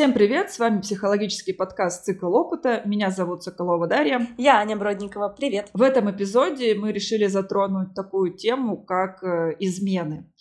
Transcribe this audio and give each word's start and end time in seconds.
Всем 0.00 0.14
привет! 0.14 0.50
С 0.50 0.58
вами 0.58 0.80
психологический 0.80 1.52
подкаст 1.52 2.06
«Цикл 2.06 2.34
опыта». 2.34 2.80
Меня 2.86 3.10
зовут 3.10 3.42
Соколова 3.42 3.86
Дарья. 3.86 4.28
Я 4.38 4.56
Аня 4.56 4.74
Бродникова. 4.74 5.28
Привет! 5.28 5.68
В 5.74 5.82
этом 5.82 6.10
эпизоде 6.10 6.74
мы 6.74 6.90
решили 6.90 7.26
затронуть 7.26 7.92
такую 7.94 8.32
тему, 8.32 8.78
как 8.78 9.22
э, 9.22 9.56
измены. 9.58 10.32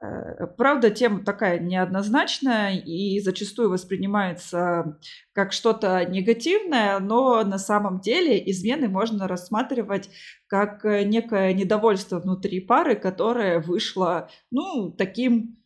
Э, 0.00 0.46
правда, 0.56 0.90
тема 0.90 1.24
такая 1.24 1.58
неоднозначная 1.58 2.76
и 2.76 3.18
зачастую 3.18 3.70
воспринимается 3.70 5.00
как 5.32 5.52
что-то 5.52 6.04
негативное, 6.04 7.00
но 7.00 7.42
на 7.42 7.58
самом 7.58 7.98
деле 7.98 8.40
измены 8.52 8.86
можно 8.86 9.26
рассматривать 9.26 10.10
как 10.46 10.84
э, 10.84 11.02
некое 11.02 11.52
недовольство 11.54 12.20
внутри 12.20 12.60
пары, 12.60 12.94
которое 12.94 13.58
вышло, 13.58 14.30
ну, 14.52 14.92
таким 14.92 15.56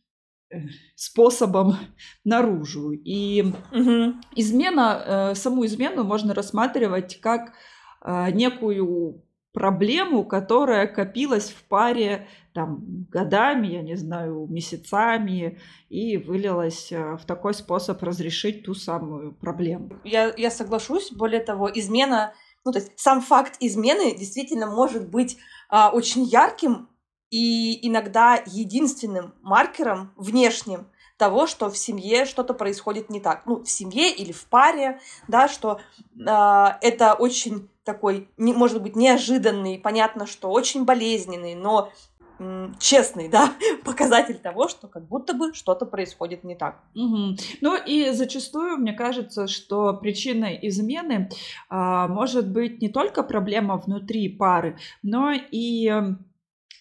способом 0.95 1.75
наружу. 2.23 2.91
И 2.91 3.43
угу. 3.71 4.15
измена, 4.35 5.31
э, 5.31 5.35
саму 5.35 5.65
измену 5.65 6.03
можно 6.03 6.33
рассматривать 6.33 7.19
как 7.21 7.53
э, 8.01 8.31
некую 8.31 9.23
проблему, 9.53 10.23
которая 10.23 10.87
копилась 10.87 11.49
в 11.49 11.67
паре 11.67 12.27
там 12.53 13.07
годами, 13.09 13.67
я 13.67 13.81
не 13.81 13.95
знаю, 13.95 14.47
месяцами 14.49 15.59
и 15.89 16.17
вылилась 16.17 16.91
в 16.91 17.25
такой 17.25 17.53
способ 17.53 18.01
разрешить 18.03 18.65
ту 18.65 18.75
самую 18.75 19.33
проблему. 19.33 19.99
Я, 20.03 20.31
я 20.37 20.51
соглашусь. 20.51 21.11
Более 21.11 21.39
того, 21.39 21.71
измена, 21.73 22.33
ну 22.65 22.71
то 22.71 22.79
есть 22.79 22.91
сам 22.97 23.21
факт 23.21 23.57
измены 23.59 24.15
действительно 24.15 24.67
может 24.67 25.09
быть 25.09 25.37
а, 25.69 25.89
очень 25.91 26.23
ярким 26.23 26.89
и 27.29 27.87
иногда 27.87 28.41
единственным 28.45 29.33
маркером 29.41 30.11
внешним 30.15 30.87
того, 31.17 31.47
что 31.47 31.69
в 31.69 31.77
семье 31.77 32.25
что-то 32.25 32.53
происходит 32.53 33.09
не 33.09 33.19
так. 33.19 33.43
Ну, 33.45 33.63
в 33.63 33.69
семье 33.69 34.13
или 34.13 34.31
в 34.31 34.45
паре, 34.45 34.99
да, 35.27 35.47
что 35.47 35.79
э, 36.15 36.67
это 36.81 37.13
очень 37.13 37.69
такой, 37.83 38.29
не, 38.37 38.53
может 38.53 38.81
быть, 38.81 38.95
неожиданный, 38.95 39.79
понятно, 39.79 40.27
что 40.27 40.49
очень 40.49 40.85
болезненный, 40.85 41.55
но 41.55 41.91
честный, 42.79 43.29
да, 43.29 43.53
показатель 43.83 44.37
того, 44.37 44.67
что 44.67 44.87
как 44.87 45.07
будто 45.07 45.33
бы 45.33 45.53
что-то 45.53 45.85
происходит 45.85 46.43
не 46.43 46.55
так. 46.55 46.83
Угу. 46.95 47.35
Ну 47.61 47.77
и 47.83 48.11
зачастую 48.11 48.77
мне 48.77 48.93
кажется, 48.93 49.47
что 49.47 49.93
причиной 49.93 50.59
измены 50.61 51.29
э, 51.69 52.07
может 52.07 52.49
быть 52.49 52.81
не 52.81 52.89
только 52.89 53.23
проблема 53.23 53.77
внутри 53.77 54.29
пары, 54.29 54.77
но 55.01 55.31
и 55.31 55.91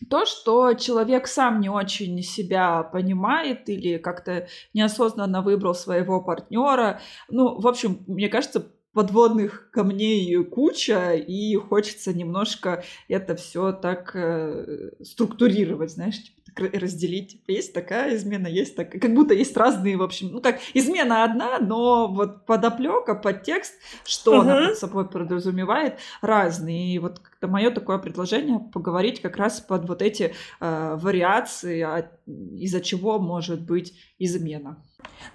то, 0.09 0.25
что 0.27 0.75
человек 0.75 1.27
сам 1.27 1.61
не 1.61 1.69
очень 1.69 2.23
себя 2.23 2.83
понимает 2.83 3.69
или 3.69 3.99
как-то 3.99 4.49
неосознанно 4.75 5.43
выбрал 5.43 5.75
своего 5.75 6.21
партнера. 6.21 7.01
Ну, 7.29 7.61
в 7.61 7.67
общем, 7.67 8.05
мне 8.07 8.29
кажется, 8.29 8.73
подводных 8.93 9.71
камней 9.73 10.43
куча, 10.45 11.13
и 11.13 11.55
хочется 11.57 12.15
немножко 12.15 12.83
это 13.09 13.37
все 13.37 13.73
так 13.73 14.17
э, 14.17 14.93
структурировать, 15.03 15.93
знаешь, 15.93 16.17
разделить. 16.59 17.33
Типа, 17.33 17.51
есть 17.51 17.73
такая 17.73 18.15
измена, 18.17 18.47
есть 18.47 18.77
такая. 18.77 19.01
Как 19.01 19.15
будто 19.15 19.35
есть 19.35 19.57
разные, 19.57 19.97
в 19.97 20.03
общем. 20.03 20.29
Ну, 20.33 20.41
как 20.41 20.59
измена 20.75 21.25
одна, 21.25 21.59
но 21.59 22.09
вот 22.09 22.47
подоплека, 22.47 23.15
подтекст, 23.15 23.75
что 24.05 24.33
угу. 24.33 24.41
она 24.41 24.69
под 24.69 24.79
собой 24.79 25.09
подразумевает, 25.09 25.99
разные. 26.21 26.95
И 26.95 26.99
вот 26.99 27.19
как-то 27.19 27.49
мое 27.49 27.71
такое 27.71 27.99
предложение 27.99 28.59
поговорить 28.59 29.21
как 29.21 29.37
раз 29.37 29.61
под 29.61 29.89
вот 29.89 30.03
эти 30.03 30.35
э, 30.61 30.97
вариации, 31.01 31.81
а, 31.83 32.11
из-за 32.27 32.81
чего 32.81 33.19
может 33.19 33.61
быть 33.61 33.95
измена. 34.19 34.83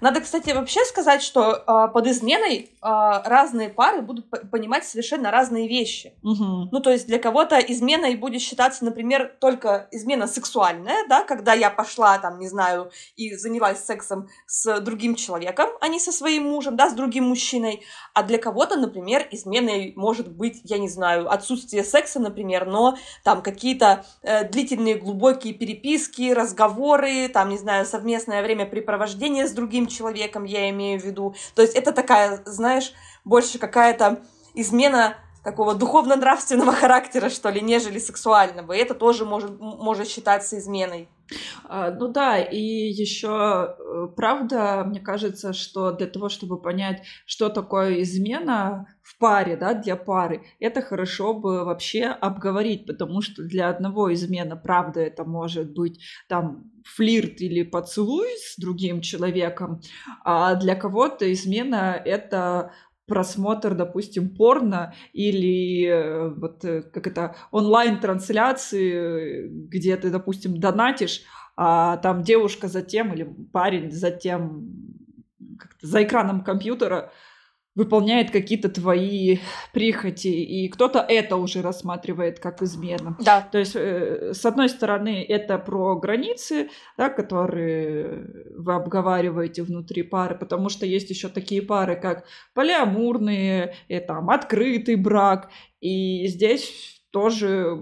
Надо, 0.00 0.20
кстати, 0.20 0.50
вообще 0.50 0.84
сказать, 0.84 1.22
что 1.22 1.52
э, 1.52 1.92
под 1.92 2.08
изменой 2.08 2.56
э, 2.56 2.68
разные 2.82 3.68
пары 3.68 4.02
будут 4.02 4.28
понимать 4.50 4.84
совершенно 4.84 5.30
разные 5.30 5.68
вещи. 5.68 6.14
Угу. 6.24 6.70
Ну, 6.72 6.80
то 6.80 6.90
есть 6.90 7.06
для 7.06 7.20
кого-то 7.20 7.56
изменой 7.58 8.16
будет 8.16 8.42
считаться, 8.42 8.84
например, 8.84 9.36
только 9.40 9.88
измена 9.92 10.26
сексуальная, 10.26 11.06
да, 11.08 11.22
когда 11.22 11.54
я 11.54 11.70
пошла, 11.70 12.18
там, 12.18 12.40
не 12.40 12.48
знаю, 12.48 12.90
и 13.14 13.36
занялась 13.36 13.84
сексом 13.84 14.28
с 14.46 14.80
другим 14.80 15.14
человеком, 15.14 15.68
а 15.80 15.86
не 15.86 16.00
со 16.00 16.10
своим 16.10 16.44
мужем, 16.50 16.76
да, 16.76 16.90
с 16.90 16.94
другим 16.94 17.28
мужчиной. 17.28 17.84
А 18.12 18.24
для 18.24 18.38
кого-то, 18.38 18.76
например, 18.76 19.28
изменой 19.30 19.92
может 19.94 20.28
быть, 20.28 20.60
я 20.64 20.78
не 20.78 20.88
знаю, 20.88 21.32
отсутствие 21.32 21.84
секса, 21.84 22.18
например, 22.18 22.66
но 22.66 22.96
там 23.22 23.40
какие-то 23.40 24.04
э, 24.22 24.48
длительные 24.48 24.96
глубокие 24.96 25.54
переписки, 25.54 26.32
разговоры, 26.32 27.28
там, 27.28 27.50
не 27.50 27.58
знаю, 27.58 27.86
совместное 27.86 28.42
времяпрепровождение 28.42 29.46
с 29.46 29.52
другим 29.52 29.61
человеком, 29.86 30.44
я 30.44 30.68
имею 30.70 31.00
в 31.00 31.04
виду. 31.04 31.34
То 31.54 31.62
есть 31.62 31.74
это 31.74 31.92
такая, 31.92 32.42
знаешь, 32.46 32.92
больше 33.24 33.58
какая-то 33.58 34.22
измена 34.54 35.16
такого 35.42 35.74
духовно-нравственного 35.74 36.72
характера, 36.80 37.28
что 37.28 37.50
ли, 37.50 37.60
нежели 37.60 37.98
сексуального. 37.98 38.72
И 38.72 38.78
это 38.78 38.94
тоже 38.94 39.24
может, 39.24 39.58
может 39.60 40.08
считаться 40.08 40.58
изменой. 40.58 41.08
А, 41.64 41.90
ну 41.90 42.08
да, 42.08 42.38
и 42.38 42.58
еще 42.58 43.76
э, 43.78 44.08
правда, 44.16 44.84
мне 44.86 45.00
кажется, 45.00 45.52
что 45.52 45.92
для 45.92 46.06
того, 46.06 46.28
чтобы 46.28 46.60
понять, 46.60 47.02
что 47.26 47.48
такое 47.48 48.02
измена 48.02 48.86
в 49.02 49.18
паре, 49.18 49.56
да, 49.56 49.74
для 49.74 49.96
пары, 49.96 50.42
это 50.60 50.82
хорошо 50.82 51.34
бы 51.34 51.64
вообще 51.64 52.04
обговорить, 52.04 52.86
потому 52.86 53.22
что 53.22 53.42
для 53.42 53.68
одного 53.68 54.12
измена, 54.12 54.56
правда, 54.56 55.00
это 55.00 55.24
может 55.24 55.72
быть 55.72 56.00
там 56.28 56.70
флирт 56.84 57.40
или 57.40 57.62
поцелуй 57.62 58.28
с 58.38 58.58
другим 58.58 59.00
человеком, 59.00 59.80
а 60.24 60.54
для 60.54 60.74
кого-то 60.74 61.32
измена 61.32 62.00
это 62.04 62.72
просмотр, 63.06 63.74
допустим, 63.74 64.34
порно 64.34 64.94
или 65.12 65.86
э, 65.86 66.28
вот 66.30 66.64
э, 66.64 66.82
как 66.82 67.06
это 67.06 67.36
онлайн-трансляции, 67.50 69.48
где 69.68 69.96
ты, 69.96 70.10
допустим, 70.10 70.58
донатишь, 70.58 71.22
а 71.56 71.96
там 71.98 72.22
девушка 72.22 72.68
затем 72.68 73.12
или 73.12 73.24
парень 73.52 73.90
затем 73.90 74.66
за 75.80 76.02
экраном 76.02 76.42
компьютера 76.42 77.12
выполняет 77.74 78.30
какие-то 78.30 78.68
твои 78.68 79.38
прихоти, 79.72 80.28
и 80.28 80.68
кто-то 80.68 80.98
это 80.98 81.36
уже 81.36 81.62
рассматривает 81.62 82.38
как 82.38 82.62
измена. 82.62 83.16
Да. 83.20 83.40
То 83.40 83.58
есть, 83.58 83.72
э, 83.74 84.32
с 84.34 84.44
одной 84.44 84.68
стороны, 84.68 85.24
это 85.26 85.58
про 85.58 85.96
границы, 85.96 86.68
да, 86.98 87.08
которые 87.08 88.26
вы 88.56 88.74
обговариваете 88.74 89.62
внутри 89.62 90.02
пары, 90.02 90.36
потому 90.36 90.68
что 90.68 90.84
есть 90.84 91.10
еще 91.10 91.28
такие 91.28 91.62
пары, 91.62 91.96
как 91.96 92.24
полиамурные, 92.54 93.74
и, 93.88 93.98
там, 94.00 94.28
открытый 94.30 94.96
брак, 94.96 95.50
и 95.80 96.26
здесь 96.26 97.02
тоже 97.10 97.78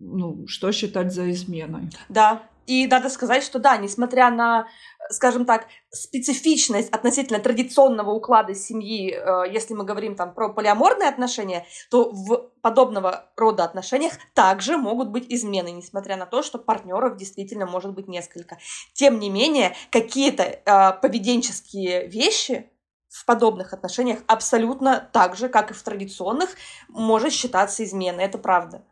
ну, 0.00 0.46
что 0.46 0.72
считать 0.72 1.12
за 1.12 1.30
изменой. 1.30 1.90
Да, 2.08 2.42
и 2.70 2.86
надо 2.86 3.08
сказать, 3.08 3.42
что 3.42 3.58
да, 3.58 3.76
несмотря 3.76 4.30
на 4.30 4.68
скажем 5.08 5.44
так, 5.44 5.66
специфичность 5.90 6.88
относительно 6.90 7.40
традиционного 7.40 8.10
уклада 8.10 8.54
семьи, 8.54 9.12
э, 9.12 9.50
если 9.50 9.74
мы 9.74 9.84
говорим 9.84 10.14
там 10.14 10.32
про 10.34 10.50
полиаморные 10.50 11.08
отношения, 11.08 11.66
то 11.90 12.10
в 12.10 12.50
подобного 12.62 13.26
рода 13.36 13.64
отношениях 13.64 14.12
также 14.34 14.76
могут 14.76 15.08
быть 15.08 15.26
измены, 15.28 15.72
несмотря 15.72 16.16
на 16.16 16.26
то, 16.26 16.42
что 16.42 16.58
партнеров 16.58 17.16
действительно 17.16 17.66
может 17.66 17.92
быть 17.92 18.08
несколько. 18.08 18.58
Тем 18.92 19.18
не 19.18 19.30
менее, 19.30 19.74
какие-то 19.90 20.44
э, 20.44 20.92
поведенческие 21.00 22.06
вещи 22.06 22.70
в 23.08 23.24
подобных 23.24 23.72
отношениях 23.72 24.20
абсолютно 24.28 25.08
так 25.12 25.34
же, 25.36 25.48
как 25.48 25.72
и 25.72 25.74
в 25.74 25.82
традиционных, 25.82 26.50
может 26.88 27.32
считаться 27.32 27.82
изменой. 27.82 28.24
Это 28.24 28.38
правда. 28.38 28.84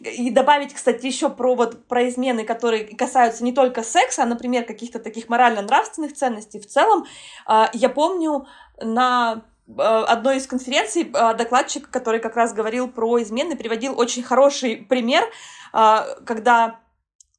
И 0.00 0.30
добавить, 0.30 0.74
кстати, 0.74 1.06
еще 1.06 1.30
про, 1.30 1.54
вот, 1.54 1.86
про 1.86 2.08
измены, 2.08 2.44
которые 2.44 2.84
касаются 2.84 3.44
не 3.44 3.52
только 3.52 3.82
секса, 3.82 4.22
а, 4.22 4.26
например, 4.26 4.64
каких-то 4.64 4.98
таких 4.98 5.28
морально-нравственных 5.28 6.14
ценностей 6.14 6.60
в 6.60 6.66
целом. 6.66 7.06
А, 7.46 7.70
я 7.72 7.88
помню 7.88 8.46
на 8.80 9.44
а, 9.78 10.04
одной 10.04 10.38
из 10.38 10.46
конференций 10.46 11.10
а, 11.14 11.32
докладчик, 11.34 11.88
который 11.90 12.20
как 12.20 12.36
раз 12.36 12.52
говорил 12.52 12.88
про 12.88 13.22
измены, 13.22 13.56
приводил 13.56 13.98
очень 13.98 14.22
хороший 14.22 14.76
пример, 14.76 15.24
когда 15.70 16.80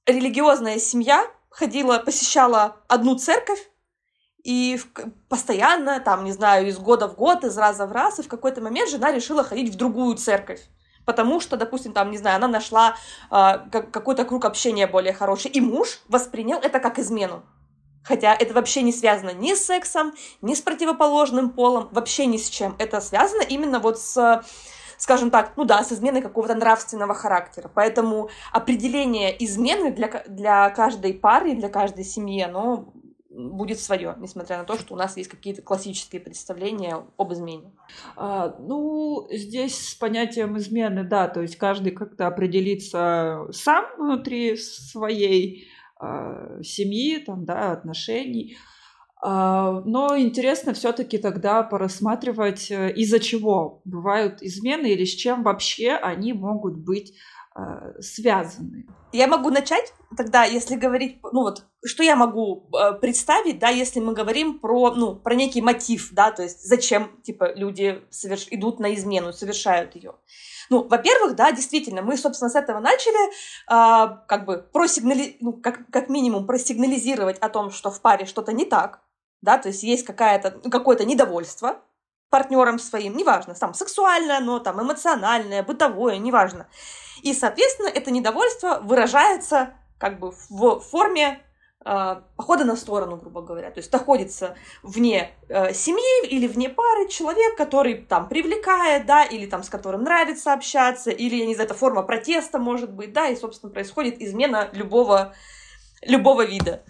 религиозная 0.05 0.77
семья 0.77 1.25
ходила, 1.49 1.97
посещала 1.97 2.77
одну 2.87 3.15
церковь, 3.15 3.59
и 4.43 4.79
постоянно, 5.27 5.99
там, 5.99 6.23
не 6.23 6.31
знаю, 6.31 6.67
из 6.67 6.77
года 6.77 7.07
в 7.07 7.15
год, 7.15 7.43
из 7.43 7.57
раза 7.57 7.87
в 7.87 7.91
раз, 7.91 8.19
и 8.19 8.23
в 8.23 8.27
какой-то 8.27 8.61
момент 8.61 8.89
жена 8.89 9.11
решила 9.11 9.43
ходить 9.43 9.73
в 9.73 9.77
другую 9.77 10.15
церковь 10.15 10.61
потому 11.09 11.39
что, 11.39 11.57
допустим, 11.57 11.91
там, 11.91 12.11
не 12.11 12.19
знаю, 12.19 12.35
она 12.35 12.47
нашла 12.47 12.95
э, 13.31 13.57
какой-то 13.71 14.25
круг 14.25 14.45
общения 14.45 14.85
более 14.85 15.11
хороший, 15.11 15.49
и 15.49 15.59
муж 15.59 16.01
воспринял 16.07 16.59
это 16.59 16.79
как 16.79 16.99
измену. 16.99 17.41
Хотя 18.03 18.35
это 18.35 18.53
вообще 18.53 18.83
не 18.83 18.93
связано 18.93 19.31
ни 19.31 19.55
с 19.55 19.65
сексом, 19.65 20.13
ни 20.43 20.53
с 20.53 20.61
противоположным 20.61 21.49
полом, 21.49 21.89
вообще 21.91 22.27
ни 22.27 22.37
с 22.37 22.47
чем. 22.47 22.75
Это 22.77 23.01
связано 23.01 23.41
именно 23.41 23.79
вот 23.79 23.99
с 23.99 24.43
скажем 24.97 25.31
так, 25.31 25.53
ну 25.55 25.63
да, 25.63 25.81
с 25.83 25.91
изменой 25.93 26.21
какого-то 26.21 26.53
нравственного 26.53 27.15
характера. 27.15 27.71
Поэтому 27.73 28.29
определение 28.51 29.33
измены 29.43 29.91
для, 29.91 30.23
для 30.27 30.69
каждой 30.69 31.13
пары, 31.13 31.55
для 31.55 31.69
каждой 31.69 32.03
семьи, 32.03 32.43
оно 32.43 32.93
будет 33.47 33.79
свое, 33.79 34.15
несмотря 34.19 34.57
на 34.57 34.63
то, 34.65 34.77
что 34.77 34.93
у 34.93 34.97
нас 34.97 35.15
есть 35.17 35.29
какие-то 35.29 35.61
классические 35.61 36.21
представления 36.21 36.97
об 37.17 37.33
измене. 37.33 37.71
А, 38.15 38.55
ну, 38.59 39.27
здесь 39.31 39.89
с 39.89 39.95
понятием 39.95 40.57
измены, 40.57 41.03
да, 41.03 41.27
то 41.27 41.41
есть 41.41 41.55
каждый 41.55 41.91
как-то 41.91 42.27
определится 42.27 43.47
сам 43.51 43.85
внутри 43.97 44.57
своей 44.57 45.69
а, 45.97 46.61
семьи, 46.63 47.17
там, 47.17 47.45
да, 47.45 47.71
отношений. 47.71 48.57
А, 49.21 49.81
но 49.85 50.17
интересно 50.17 50.73
все-таки 50.73 51.17
тогда 51.17 51.63
порассматривать, 51.63 52.71
э, 52.71 52.93
из-за 52.93 53.19
чего 53.19 53.81
бывают 53.83 54.41
измены 54.41 54.87
или 54.87 55.03
с 55.03 55.13
чем 55.13 55.43
вообще 55.43 55.91
они 55.91 56.31
могут 56.31 56.77
быть 56.77 57.13
связаны. 57.99 58.85
Я 59.11 59.27
могу 59.27 59.49
начать 59.49 59.93
тогда, 60.15 60.43
если 60.43 60.75
говорить, 60.75 61.19
ну 61.31 61.41
вот, 61.41 61.65
что 61.83 62.03
я 62.03 62.15
могу 62.15 62.69
э, 62.77 62.93
представить, 62.93 63.59
да, 63.59 63.69
если 63.69 63.99
мы 63.99 64.13
говорим 64.13 64.59
про, 64.59 64.93
ну, 64.93 65.15
про 65.15 65.33
некий 65.33 65.61
мотив, 65.61 66.09
да, 66.11 66.31
то 66.31 66.43
есть 66.43 66.61
зачем, 66.61 67.19
типа, 67.23 67.53
люди 67.55 68.03
соверш... 68.09 68.47
идут 68.51 68.79
на 68.79 68.93
измену, 68.93 69.33
совершают 69.33 69.95
ее. 69.95 70.13
Ну, 70.69 70.87
во-первых, 70.87 71.35
да, 71.35 71.51
действительно, 71.51 72.01
мы, 72.01 72.17
собственно, 72.17 72.49
с 72.49 72.55
этого 72.55 72.79
начали, 72.79 73.29
э, 73.29 74.17
как 74.27 74.45
бы, 74.45 74.57
просигнали... 74.57 75.37
ну, 75.39 75.53
как, 75.53 75.89
как 75.89 76.09
минимум, 76.09 76.45
просигнализировать 76.45 77.39
о 77.39 77.49
том, 77.49 77.71
что 77.71 77.91
в 77.91 78.01
паре 78.01 78.25
что-то 78.25 78.51
не 78.51 78.65
так, 78.65 79.01
да, 79.41 79.57
то 79.57 79.69
есть 79.69 79.83
есть 79.83 80.05
какая-то, 80.05 80.51
какое-то 80.69 81.05
недовольство 81.05 81.81
партнером 82.29 82.79
своим, 82.79 83.17
неважно, 83.17 83.53
там, 83.55 83.73
сексуальное, 83.73 84.39
но 84.39 84.59
там, 84.59 84.81
эмоциональное, 84.81 85.63
бытовое, 85.63 86.17
неважно. 86.17 86.67
И, 87.21 87.33
соответственно, 87.33 87.87
это 87.87 88.11
недовольство 88.11 88.79
выражается 88.81 89.73
как 89.97 90.19
бы 90.19 90.31
в 90.49 90.79
форме 90.79 91.41
э, 91.85 92.21
похода 92.37 92.63
на 92.63 92.75
сторону, 92.75 93.17
грубо 93.17 93.41
говоря. 93.41 93.69
То 93.71 93.79
есть 93.79 93.91
находится 93.91 94.55
вне 94.81 95.31
э, 95.49 95.73
семьи 95.73 96.27
или 96.27 96.47
вне 96.47 96.69
пары 96.69 97.09
человек, 97.09 97.57
который 97.57 97.95
там 97.95 98.29
привлекает, 98.29 99.05
да, 99.05 99.23
или 99.23 99.45
там 99.45 99.63
с 99.63 99.69
которым 99.69 100.03
нравится 100.03 100.53
общаться, 100.53 101.11
или, 101.11 101.35
я 101.35 101.45
не 101.45 101.55
знаю, 101.55 101.67
это 101.67 101.77
форма 101.77 102.03
протеста 102.03 102.59
может 102.59 102.91
быть, 102.91 103.11
да, 103.11 103.27
и, 103.27 103.35
собственно, 103.35 103.71
происходит 103.71 104.21
измена 104.21 104.69
любого, 104.71 105.33
любого 106.01 106.45
вида. 106.45 106.83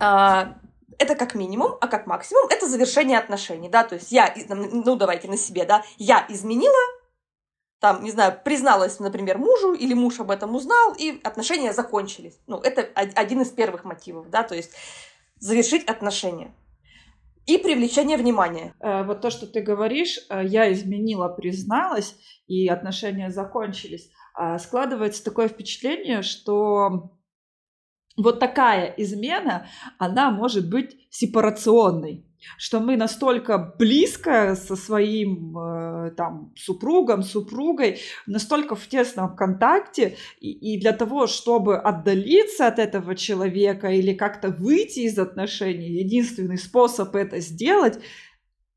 А, 0.00 0.54
это 1.00 1.16
как 1.16 1.34
минимум, 1.34 1.76
а 1.80 1.88
как 1.88 2.06
максимум 2.06 2.46
это 2.50 2.68
завершение 2.68 3.18
отношений, 3.18 3.68
да, 3.68 3.84
то 3.84 3.94
есть 3.94 4.12
я, 4.12 4.32
ну 4.48 4.96
давайте 4.96 5.28
на 5.28 5.36
себе, 5.36 5.64
да, 5.64 5.82
я 5.96 6.26
изменила, 6.28 6.78
там, 7.80 8.04
не 8.04 8.10
знаю, 8.10 8.38
призналась, 8.44 9.00
например, 9.00 9.38
мужу, 9.38 9.72
или 9.72 9.94
муж 9.94 10.20
об 10.20 10.30
этом 10.30 10.54
узнал, 10.54 10.94
и 10.98 11.18
отношения 11.24 11.72
закончились. 11.72 12.38
Ну, 12.46 12.58
это 12.58 12.82
один 12.94 13.40
из 13.40 13.48
первых 13.48 13.84
мотивов, 13.84 14.28
да, 14.28 14.42
то 14.42 14.54
есть 14.54 14.72
завершить 15.38 15.86
отношения. 15.86 16.54
И 17.46 17.56
привлечение 17.56 18.18
внимания. 18.18 18.74
Э, 18.80 19.02
вот 19.02 19.22
то, 19.22 19.30
что 19.30 19.46
ты 19.46 19.62
говоришь, 19.62 20.18
э, 20.28 20.44
я 20.44 20.70
изменила, 20.72 21.28
призналась, 21.28 22.14
и 22.46 22.68
отношения 22.68 23.30
закончились. 23.30 24.10
А 24.34 24.58
складывается 24.58 25.24
такое 25.24 25.48
впечатление, 25.48 26.20
что 26.20 27.10
вот 28.16 28.40
такая 28.40 28.94
измена, 28.96 29.66
она 29.98 30.30
может 30.30 30.68
быть 30.68 30.96
сепарационной 31.10 32.24
что 32.56 32.80
мы 32.80 32.96
настолько 32.96 33.74
близко 33.78 34.54
со 34.54 34.76
своим 34.76 35.56
э, 35.58 36.12
там 36.16 36.52
супругом, 36.56 37.22
супругой, 37.22 37.98
настолько 38.26 38.74
в 38.76 38.86
тесном 38.86 39.36
контакте, 39.36 40.16
и, 40.40 40.50
и 40.50 40.80
для 40.80 40.92
того, 40.92 41.26
чтобы 41.26 41.78
отдалиться 41.78 42.66
от 42.66 42.78
этого 42.78 43.14
человека 43.14 43.88
или 43.88 44.14
как-то 44.14 44.48
выйти 44.48 45.00
из 45.00 45.18
отношений, 45.18 46.00
единственный 46.00 46.58
способ 46.58 47.14
это 47.14 47.40
сделать 47.40 47.98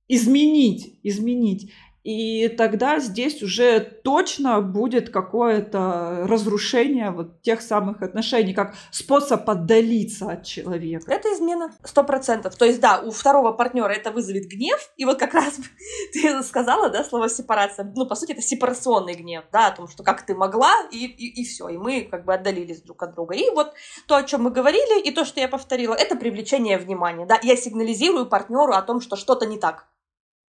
изменить, 0.07 0.99
изменить. 1.03 1.71
И 2.03 2.49
тогда 2.49 2.99
здесь 2.99 3.41
уже 3.41 3.79
точно 3.79 4.59
будет 4.61 5.09
какое-то 5.09 6.25
разрушение 6.27 7.11
вот 7.11 7.41
тех 7.41 7.61
самых 7.61 8.01
отношений, 8.01 8.53
как 8.53 8.75
способ 8.91 9.49
отдалиться 9.49 10.31
от 10.31 10.43
человека. 10.43 11.11
Это 11.11 11.29
измена, 11.33 11.73
сто 11.83 12.03
процентов. 12.03 12.55
То 12.57 12.65
есть, 12.65 12.81
да, 12.81 12.99
у 12.99 13.11
второго 13.11 13.53
партнера 13.53 13.93
это 13.93 14.11
вызовет 14.11 14.49
гнев, 14.49 14.91
и 14.97 15.05
вот 15.05 15.17
как 15.17 15.33
раз 15.33 15.57
ты 16.13 16.43
сказала, 16.43 16.89
да, 16.89 17.05
слово 17.05 17.29
сепарация, 17.29 17.89
ну, 17.95 18.05
по 18.05 18.15
сути, 18.15 18.33
это 18.33 18.41
сепарационный 18.41 19.13
гнев, 19.13 19.45
да, 19.53 19.67
о 19.67 19.71
том, 19.75 19.87
что 19.87 20.03
как 20.03 20.25
ты 20.25 20.35
могла, 20.35 20.73
и, 20.91 21.05
и, 21.05 21.41
и 21.41 21.45
все, 21.45 21.69
и 21.69 21.77
мы 21.77 22.01
как 22.01 22.25
бы 22.25 22.33
отдалились 22.33 22.81
друг 22.81 23.01
от 23.03 23.13
друга. 23.13 23.35
И 23.35 23.49
вот 23.51 23.73
то, 24.07 24.17
о 24.17 24.23
чем 24.23 24.43
мы 24.43 24.51
говорили, 24.51 25.01
и 25.01 25.11
то, 25.11 25.23
что 25.23 25.39
я 25.39 25.47
повторила, 25.47 25.93
это 25.93 26.17
привлечение 26.17 26.77
внимания, 26.77 27.25
да, 27.25 27.39
я 27.43 27.55
сигнализирую 27.55 28.25
партнеру 28.25 28.73
о 28.73 28.81
том, 28.81 28.99
что 28.99 29.15
что-то 29.15 29.45
не 29.45 29.57
так 29.57 29.87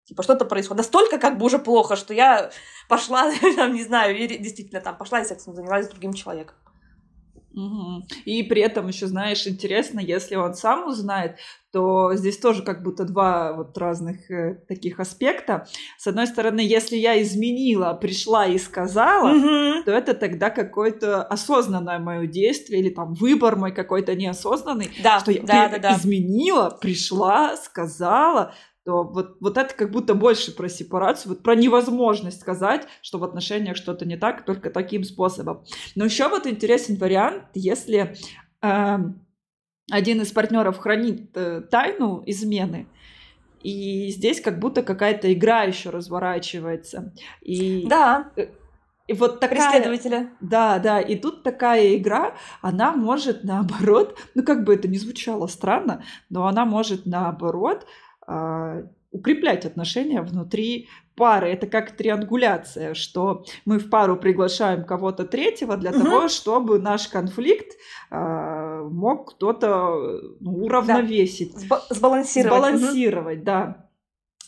Типа 0.05 0.23
что-то 0.23 0.45
происходит. 0.45 0.79
Настолько 0.79 1.19
как 1.19 1.39
бы 1.39 1.47
уже 1.47 1.59
плохо, 1.59 1.97
что 1.97 2.13
я 2.13 2.51
пошла, 2.89 3.33
там, 3.57 3.73
не 3.73 3.83
знаю, 3.83 4.17
и 4.17 4.39
действительно 4.39 4.81
там 4.81 4.97
пошла 4.97 5.21
и 5.21 5.25
сексом 5.25 5.55
занялась 5.55 5.87
с 5.87 5.91
другим 5.91 6.13
человеком. 6.13 6.57
Угу. 7.55 8.03
И 8.25 8.43
при 8.43 8.63
этом 8.63 8.89
еще, 8.89 9.07
знаешь, 9.07 9.47
интересно, 9.47 10.01
если 10.01 10.35
он 10.35 10.55
сам 10.55 10.89
узнает, 10.89 11.37
то 11.73 12.15
здесь 12.15 12.39
тоже 12.39 12.63
как 12.63 12.83
будто 12.83 13.05
два 13.05 13.53
вот 13.53 13.79
разных 13.79 14.29
э, 14.31 14.55
таких 14.69 14.99
аспекта. 14.99 15.67
С 15.97 16.07
одной 16.09 16.27
стороны, 16.27 16.61
если 16.61 16.97
я 16.97 17.21
изменила, 17.23 17.93
пришла 17.95 18.47
и 18.47 18.59
сказала, 18.59 19.31
угу. 19.31 19.85
то 19.85 19.93
это 19.93 20.15
тогда 20.15 20.51
какое-то 20.51 21.23
осознанное 21.23 22.01
мое 22.01 22.27
действие 22.27 22.81
или 22.81 22.91
там 22.91 23.15
выбор 23.15 23.55
мой 23.57 23.73
какой-то 23.73 24.17
неосознанный, 24.17 24.91
да, 25.03 25.21
что 25.21 25.31
я 25.31 25.43
да, 25.43 25.69
да, 25.69 25.79
да. 25.79 25.97
изменила, 25.97 26.77
пришла, 26.81 27.57
сказала, 27.57 28.53
то 28.85 29.03
вот, 29.03 29.37
вот 29.41 29.57
это 29.57 29.75
как 29.75 29.91
будто 29.91 30.15
больше 30.15 30.55
про 30.55 30.69
сепарацию, 30.69 31.33
вот 31.33 31.43
про 31.43 31.55
невозможность 31.55 32.41
сказать, 32.41 32.87
что 33.03 33.19
в 33.19 33.25
отношениях 33.25 33.77
что-то 33.77 34.05
не 34.05 34.17
так, 34.17 34.45
только 34.45 34.71
таким 34.71 35.05
способом. 35.05 35.65
Но 35.95 36.05
еще 36.05 36.29
вот 36.29 36.47
интересен 36.47 36.97
вариант, 36.97 37.45
если 37.55 38.15
э, 38.63 38.97
один 39.91 40.21
из 40.21 40.33
партнеров 40.33 40.79
хранит 40.79 41.31
э, 41.35 41.63
тайну 41.63 42.23
измены, 42.27 42.87
и 43.63 44.11
здесь 44.11 44.43
как 44.43 44.59
будто 44.59 44.83
какая-то 44.83 45.33
игра 45.33 45.63
еще 45.63 45.89
разворачивается. 45.89 47.15
И, 47.41 47.87
да. 47.89 48.31
Э, 48.37 48.49
и 49.07 49.15
вот 49.15 49.41
такая... 49.41 49.71
Преследователя. 49.71 50.31
Да, 50.41 50.79
да, 50.79 51.01
и 51.01 51.17
тут 51.17 51.43
такая 51.43 51.97
игра, 51.97 52.35
она 52.61 52.93
может 52.93 53.45
наоборот, 53.45 54.19
ну 54.35 54.43
как 54.43 54.65
бы 54.65 54.75
это 54.75 54.89
ни 54.89 54.99
звучало 54.99 55.47
странно, 55.47 56.05
но 56.29 56.47
она 56.47 56.67
может 56.67 57.07
наоборот 57.07 57.87
укреплять 59.15 59.65
отношения 59.65 60.21
внутри 60.23 60.89
пары. 61.15 61.49
Это 61.49 61.67
как 61.67 61.93
триангуляция, 61.93 62.95
что 62.95 63.45
мы 63.65 63.79
в 63.79 63.89
пару 63.89 64.17
приглашаем 64.17 64.85
кого-то 64.85 65.25
третьего 65.25 65.77
для 65.77 65.91
угу. 65.91 66.01
того, 66.01 66.29
чтобы 66.29 66.79
наш 66.81 67.09
конфликт 67.09 67.77
э, 68.11 68.89
мог 68.91 69.35
кто-то 69.35 70.21
ну, 70.41 70.65
уравновесить. 70.65 71.55
Да. 71.69 71.81
Сбалансировать. 71.91 72.59
Сбалансировать, 72.59 73.39
угу. 73.39 73.45
да. 73.45 73.87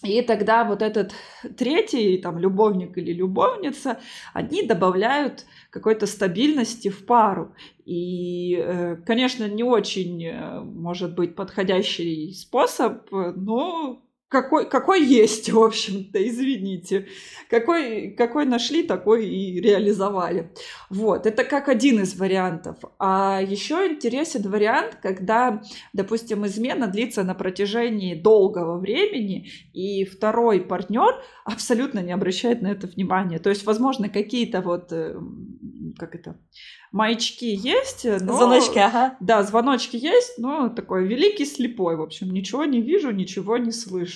И 0.02 0.20
тогда 0.22 0.64
вот 0.64 0.82
этот 0.82 1.12
третий, 1.56 2.18
там, 2.18 2.38
любовник 2.38 2.98
или 2.98 3.12
любовница, 3.12 3.98
они 4.34 4.62
добавляют 4.62 5.46
какой-то 5.70 6.06
стабильности 6.06 6.88
в 6.88 7.06
пару. 7.06 7.54
И, 7.86 8.56
э, 8.56 8.96
конечно, 9.06 9.48
не 9.48 9.62
очень, 9.62 10.24
э, 10.24 10.60
может 10.60 11.14
быть, 11.14 11.34
подходящий 11.34 12.32
способ, 12.34 13.10
но 13.10 14.02
какой, 14.28 14.68
какой 14.68 15.04
есть, 15.04 15.50
в 15.52 15.62
общем-то, 15.62 16.26
извините. 16.26 17.06
Какой, 17.48 18.10
какой 18.10 18.44
нашли, 18.44 18.82
такой 18.82 19.28
и 19.28 19.60
реализовали. 19.60 20.52
Вот, 20.90 21.26
это 21.26 21.44
как 21.44 21.68
один 21.68 22.00
из 22.00 22.16
вариантов. 22.16 22.78
А 22.98 23.40
еще 23.40 23.86
интересен 23.86 24.42
вариант, 24.50 24.98
когда, 25.00 25.62
допустим, 25.92 26.44
измена 26.46 26.88
длится 26.88 27.22
на 27.22 27.34
протяжении 27.34 28.14
долгого 28.14 28.78
времени, 28.78 29.50
и 29.72 30.04
второй 30.04 30.60
партнер 30.60 31.22
абсолютно 31.44 32.00
не 32.00 32.12
обращает 32.12 32.62
на 32.62 32.68
это 32.68 32.86
внимания. 32.86 33.38
То 33.38 33.50
есть, 33.50 33.64
возможно, 33.64 34.08
какие-то 34.08 34.60
вот, 34.60 34.92
э, 34.92 35.14
как 35.98 36.14
это, 36.14 36.36
маячки 36.92 37.54
есть, 37.54 38.04
но... 38.04 38.36
Звоночки, 38.36 38.78
ага. 38.78 39.16
Да, 39.20 39.42
звоночки 39.42 39.96
есть, 39.96 40.38
но 40.38 40.68
такой 40.68 41.06
великий 41.06 41.44
слепой, 41.44 41.96
в 41.96 42.02
общем, 42.02 42.30
ничего 42.30 42.64
не 42.64 42.80
вижу, 42.80 43.10
ничего 43.10 43.58
не 43.58 43.70
слышу. 43.70 44.15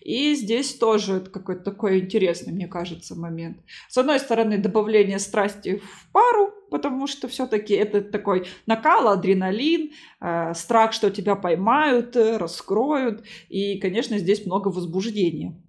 И 0.00 0.34
здесь 0.34 0.74
тоже 0.74 1.20
какой-то 1.20 1.62
такой 1.62 2.00
интересный, 2.00 2.52
мне 2.52 2.66
кажется, 2.66 3.14
момент. 3.14 3.58
С 3.88 3.98
одной 3.98 4.18
стороны, 4.18 4.58
добавление 4.58 5.18
страсти 5.18 5.76
в 5.78 6.12
пару, 6.12 6.52
потому 6.70 7.06
что 7.06 7.28
все-таки 7.28 7.74
это 7.74 8.02
такой 8.02 8.46
накал, 8.66 9.08
адреналин, 9.08 9.92
э, 10.20 10.54
страх, 10.54 10.92
что 10.92 11.10
тебя 11.10 11.36
поймают, 11.36 12.16
э, 12.16 12.36
раскроют, 12.36 13.24
и, 13.48 13.78
конечно, 13.78 14.18
здесь 14.18 14.46
много 14.46 14.68
возбуждения. 14.68 15.60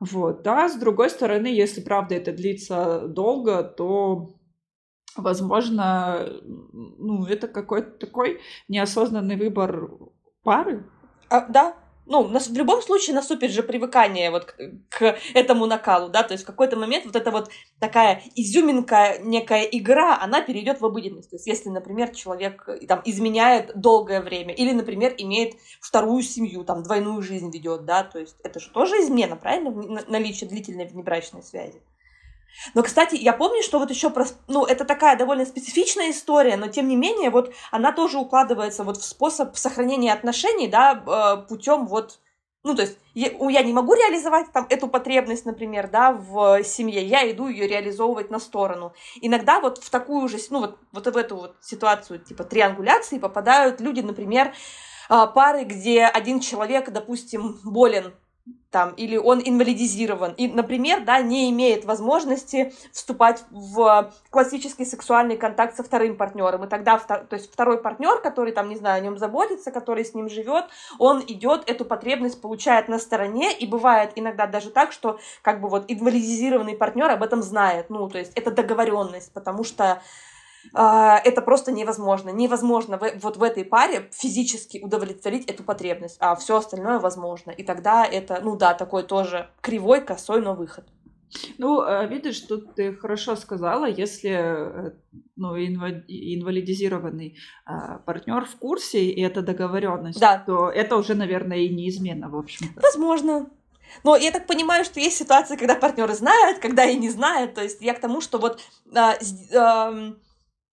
Вот, 0.00 0.42
да, 0.42 0.68
с 0.68 0.76
другой 0.76 1.10
стороны, 1.10 1.48
если 1.48 1.80
правда 1.80 2.14
это 2.14 2.32
длится 2.32 3.08
долго, 3.08 3.64
то 3.64 4.38
возможно, 5.16 6.28
ну, 6.42 7.26
это 7.26 7.48
какой-то 7.48 7.90
такой 8.06 8.40
неосознанный 8.68 9.36
выбор 9.36 9.90
пары? 10.42 10.84
А, 11.28 11.46
да, 11.48 11.76
ну, 12.08 12.22
в 12.24 12.56
любом 12.56 12.82
случае 12.82 13.14
наступит 13.14 13.50
же 13.50 13.62
привыкание 13.62 14.30
вот 14.30 14.46
к, 14.46 14.56
к 14.88 15.18
этому 15.34 15.66
накалу, 15.66 16.08
да, 16.08 16.22
то 16.22 16.32
есть 16.32 16.44
в 16.44 16.46
какой-то 16.46 16.76
момент 16.76 17.04
вот 17.04 17.16
эта 17.16 17.30
вот 17.30 17.50
такая 17.78 18.22
изюминка, 18.34 19.18
некая 19.20 19.62
игра, 19.64 20.18
она 20.20 20.40
перейдет 20.40 20.80
в 20.80 20.86
обыденность. 20.86 21.30
То 21.30 21.36
есть 21.36 21.46
если, 21.46 21.68
например, 21.68 22.14
человек 22.14 22.64
э, 22.66 22.86
там 22.86 23.02
изменяет 23.04 23.78
долгое 23.78 24.20
время 24.20 24.54
или, 24.54 24.72
например, 24.72 25.14
имеет 25.18 25.54
вторую 25.80 26.22
семью, 26.22 26.64
там 26.64 26.82
двойную 26.82 27.20
жизнь 27.22 27.50
ведет, 27.50 27.84
да, 27.84 28.04
то 28.04 28.18
есть 28.18 28.36
это 28.42 28.58
же 28.58 28.70
тоже 28.70 28.96
измена, 28.96 29.36
правильно, 29.36 29.70
наличие 30.08 30.48
длительной 30.48 30.86
внебрачной 30.86 31.42
связи. 31.42 31.82
Но, 32.74 32.82
кстати, 32.82 33.14
я 33.14 33.32
помню, 33.32 33.62
что 33.62 33.78
вот 33.78 33.90
еще 33.90 34.10
про... 34.10 34.26
Ну, 34.46 34.64
это 34.64 34.84
такая 34.84 35.16
довольно 35.16 35.46
специфичная 35.46 36.10
история, 36.10 36.56
но, 36.56 36.68
тем 36.68 36.88
не 36.88 36.96
менее, 36.96 37.30
вот 37.30 37.52
она 37.70 37.92
тоже 37.92 38.18
укладывается 38.18 38.84
вот 38.84 38.96
в 38.96 39.04
способ 39.04 39.56
сохранения 39.56 40.12
отношений, 40.12 40.68
да, 40.68 41.02
э, 41.06 41.48
путем 41.48 41.86
вот... 41.86 42.18
Ну, 42.64 42.74
то 42.74 42.82
есть 42.82 42.98
я, 43.14 43.62
не 43.62 43.72
могу 43.72 43.94
реализовать 43.94 44.52
там 44.52 44.66
эту 44.68 44.88
потребность, 44.88 45.46
например, 45.46 45.88
да, 45.88 46.12
в 46.12 46.62
семье, 46.64 47.06
я 47.06 47.30
иду 47.30 47.46
ее 47.46 47.68
реализовывать 47.68 48.30
на 48.30 48.40
сторону. 48.40 48.92
Иногда 49.22 49.60
вот 49.60 49.78
в 49.78 49.88
такую 49.90 50.28
же, 50.28 50.38
ну, 50.50 50.60
вот, 50.60 50.78
вот 50.92 51.06
в 51.06 51.16
эту 51.16 51.36
вот 51.36 51.56
ситуацию 51.60 52.18
типа 52.18 52.44
триангуляции 52.44 53.18
попадают 53.18 53.80
люди, 53.80 54.00
например, 54.00 54.52
э, 55.08 55.26
пары, 55.34 55.64
где 55.64 56.04
один 56.04 56.40
человек, 56.40 56.90
допустим, 56.90 57.58
болен 57.64 58.12
там, 58.70 58.90
или 58.90 59.16
он 59.16 59.40
инвалидизирован, 59.42 60.32
и, 60.32 60.46
например, 60.48 61.02
да, 61.04 61.22
не 61.22 61.50
имеет 61.50 61.86
возможности 61.86 62.74
вступать 62.92 63.42
в 63.50 64.12
классический 64.28 64.84
сексуальный 64.84 65.38
контакт 65.38 65.74
со 65.74 65.82
вторым 65.82 66.16
партнером. 66.16 66.64
И 66.64 66.68
тогда, 66.68 66.98
то 66.98 67.26
есть 67.32 67.50
второй 67.50 67.80
партнер, 67.80 68.20
который 68.20 68.52
там, 68.52 68.68
не 68.68 68.76
знаю, 68.76 68.98
о 68.98 69.04
нем 69.04 69.16
заботится, 69.16 69.70
который 69.70 70.04
с 70.04 70.12
ним 70.12 70.28
живет, 70.28 70.66
он 70.98 71.22
идет, 71.26 71.68
эту 71.68 71.86
потребность 71.86 72.42
получает 72.42 72.88
на 72.88 72.98
стороне, 72.98 73.56
и 73.56 73.66
бывает 73.66 74.12
иногда 74.16 74.46
даже 74.46 74.70
так, 74.70 74.92
что 74.92 75.18
как 75.40 75.62
бы 75.62 75.68
вот 75.68 75.86
инвалидизированный 75.88 76.76
партнер 76.76 77.10
об 77.10 77.22
этом 77.22 77.42
знает. 77.42 77.88
Ну, 77.88 78.06
то 78.08 78.18
есть 78.18 78.32
это 78.34 78.50
договоренность, 78.50 79.32
потому 79.32 79.64
что 79.64 80.02
это 80.72 81.42
просто 81.42 81.72
невозможно. 81.72 82.30
Невозможно 82.30 82.98
в, 82.98 83.22
вот 83.22 83.36
в 83.36 83.42
этой 83.42 83.64
паре 83.64 84.08
физически 84.12 84.78
удовлетворить 84.78 85.46
эту 85.46 85.62
потребность, 85.62 86.16
а 86.20 86.34
все 86.36 86.56
остальное 86.56 86.98
возможно. 86.98 87.50
И 87.50 87.62
тогда 87.62 88.04
это, 88.04 88.40
ну 88.42 88.56
да, 88.56 88.74
такой 88.74 89.02
тоже 89.02 89.50
кривой, 89.60 90.00
косой, 90.00 90.40
но 90.42 90.54
выход. 90.54 90.84
Ну, 91.58 91.80
а, 91.80 92.04
видишь, 92.06 92.40
тут 92.40 92.74
ты 92.74 92.94
хорошо 92.94 93.36
сказала, 93.36 93.86
если 93.86 94.30
э, 94.30 94.90
ну, 95.36 95.56
инвалидизированный 95.56 97.36
а, 97.64 97.98
партнер 97.98 98.44
в 98.44 98.56
курсе, 98.56 99.04
и 99.04 99.20
это 99.20 99.42
договоренность, 99.42 100.20
да. 100.20 100.42
то 100.46 100.70
это 100.70 100.96
уже, 100.96 101.14
наверное, 101.14 101.58
и 101.58 101.68
неизменно, 101.68 102.30
в 102.30 102.36
общем-то. 102.36 102.80
Возможно. 102.80 103.50
Но 104.04 104.16
я 104.16 104.30
так 104.30 104.46
понимаю, 104.46 104.84
что 104.84 105.00
есть 105.00 105.16
ситуации, 105.16 105.56
когда 105.56 105.74
партнеры 105.74 106.14
знают, 106.14 106.58
когда 106.58 106.84
и 106.84 106.96
не 106.96 107.10
знают. 107.10 107.54
То 107.54 107.62
есть 107.62 107.80
я 107.80 107.94
к 107.94 108.00
тому, 108.00 108.20
что 108.20 108.38
вот 108.38 108.60
а, 108.94 109.16
а, 109.54 110.14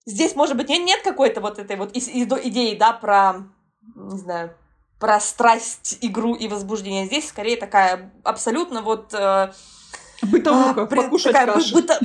здесь, 0.06 0.36
может 0.36 0.58
быть, 0.58 0.70
нет, 0.70 0.84
нет 0.84 1.02
какой-то 1.04 1.42
вот 1.42 1.60
этой 1.60 1.76
вот 1.76 1.96
идеи, 1.96 2.76
да, 2.76 2.94
про, 2.94 3.44
не 3.96 4.18
знаю, 4.18 4.56
про 5.00 5.20
страсть, 5.20 5.98
игру 6.02 6.36
и 6.36 6.48
возбуждение. 6.48 7.06
Здесь 7.06 7.30
скорее 7.30 7.58
такая 7.58 8.12
абсолютно 8.24 8.82
вот... 8.82 9.14
Э, 9.14 9.52
Бытовуха, 10.22 10.84
а, 10.84 10.86
покушать 10.86 11.34
такая 11.34 11.54
каши. 11.54 11.74
Быто... 11.74 12.00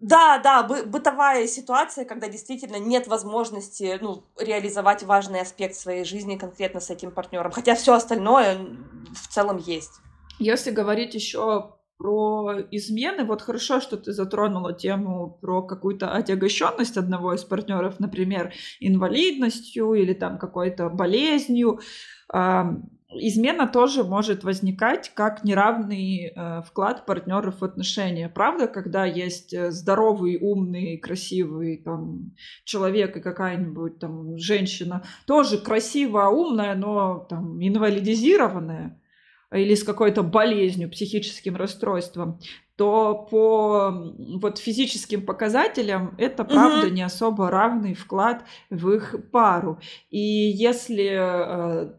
Да, 0.00 0.38
да, 0.38 0.62
бы, 0.62 0.82
бытовая 0.82 1.46
ситуация, 1.46 2.04
когда 2.04 2.28
действительно 2.28 2.76
нет 2.76 3.06
возможности 3.06 3.98
ну, 4.02 4.24
реализовать 4.38 5.02
важный 5.02 5.40
аспект 5.40 5.76
своей 5.76 6.04
жизни 6.04 6.36
конкретно 6.36 6.80
с 6.80 6.90
этим 6.90 7.10
партнером. 7.10 7.52
Хотя 7.52 7.74
все 7.74 7.94
остальное 7.94 8.58
в 9.14 9.28
целом 9.28 9.56
есть. 9.56 9.92
Если 10.38 10.70
говорить 10.70 11.14
еще 11.14 11.74
про 11.98 12.60
измены. 12.70 13.24
Вот 13.24 13.42
хорошо, 13.42 13.80
что 13.80 13.96
ты 13.96 14.12
затронула 14.12 14.72
тему 14.72 15.38
про 15.40 15.62
какую-то 15.62 16.10
отягощенность 16.10 16.96
одного 16.96 17.34
из 17.34 17.44
партнеров, 17.44 18.00
например, 18.00 18.52
инвалидностью 18.80 19.94
или 19.94 20.12
там 20.12 20.38
какой-то 20.38 20.88
болезнью. 20.88 21.80
Измена 23.16 23.66
тоже 23.66 24.02
может 24.02 24.44
возникать 24.44 25.12
как 25.14 25.44
неравный 25.44 26.32
э, 26.34 26.62
вклад 26.62 27.06
партнеров 27.06 27.60
в 27.60 27.64
отношения. 27.64 28.28
Правда, 28.28 28.66
когда 28.66 29.04
есть 29.04 29.52
э, 29.52 29.70
здоровый, 29.70 30.38
умный, 30.40 30.98
красивый 30.98 31.78
там, 31.84 32.32
человек 32.64 33.16
и 33.16 33.20
какая-нибудь 33.20 33.98
там 33.98 34.36
женщина, 34.38 35.04
тоже 35.26 35.58
красивая, 35.58 36.26
умная, 36.26 36.74
но 36.74 37.26
там 37.28 37.64
инвалидизированная, 37.64 39.00
или 39.54 39.74
с 39.74 39.84
какой-то 39.84 40.22
болезнью, 40.22 40.90
психическим 40.90 41.56
расстройством, 41.56 42.40
то 42.76 43.26
по 43.30 44.12
вот 44.40 44.58
физическим 44.58 45.24
показателям 45.24 46.14
это 46.18 46.44
правда 46.44 46.86
угу. 46.86 46.94
не 46.94 47.02
особо 47.02 47.50
равный 47.50 47.94
вклад 47.94 48.44
в 48.68 48.90
их 48.90 49.14
пару. 49.30 49.78
И 50.10 50.18
если 50.18 51.10
э, 51.12 51.92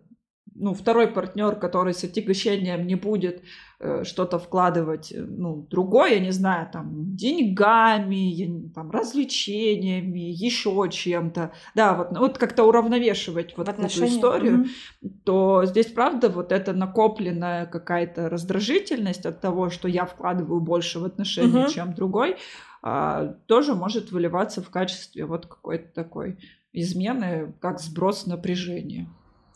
ну, 0.55 0.73
второй 0.73 1.07
партнер, 1.07 1.55
который 1.55 1.93
с 1.93 2.03
отягощением 2.03 2.87
не 2.87 2.95
будет 2.95 3.43
э, 3.79 4.03
что-то 4.05 4.39
вкладывать, 4.39 5.11
э, 5.11 5.21
ну, 5.21 5.67
другое, 5.69 6.13
я 6.13 6.19
не 6.19 6.31
знаю, 6.31 6.69
там, 6.71 7.15
деньгами, 7.15 8.71
там, 8.73 8.89
развлечениями, 8.89 10.19
еще 10.19 10.87
чем-то, 10.89 11.51
да, 11.75 11.93
вот, 11.93 12.11
ну, 12.11 12.19
вот 12.19 12.37
как-то 12.37 12.63
уравновешивать 12.63 13.57
вот 13.57 13.67
эту 13.67 13.85
историю, 13.85 14.65
mm-hmm. 14.65 15.09
то 15.25 15.65
здесь, 15.65 15.87
правда, 15.87 16.29
вот 16.29 16.51
эта 16.53 16.73
накопленная 16.73 17.65
какая-то 17.65 18.29
раздражительность 18.29 19.25
от 19.25 19.41
того, 19.41 19.69
что 19.69 19.89
я 19.89 20.05
вкладываю 20.05 20.61
больше 20.61 20.99
в 20.99 21.05
отношения, 21.05 21.65
mm-hmm. 21.65 21.73
чем 21.73 21.93
другой, 21.93 22.37
а, 22.81 23.35
тоже 23.47 23.75
может 23.75 24.11
выливаться 24.11 24.61
в 24.61 24.69
качестве 24.69 25.25
вот 25.25 25.47
какой-то 25.47 25.93
такой 25.93 26.37
измены, 26.71 27.53
как 27.59 27.81
сброс 27.81 28.25
напряжения. 28.25 29.09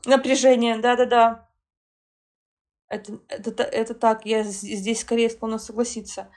Напряжение, 0.06 0.77
да-да-да. 0.77 1.48
Это, 2.88 3.20
это, 3.27 3.63
это 3.63 3.94
так, 3.94 4.25
я 4.25 4.44
здесь 4.44 5.01
скорее 5.01 5.29
склонна 5.29 5.60
согласиться. 5.60 6.29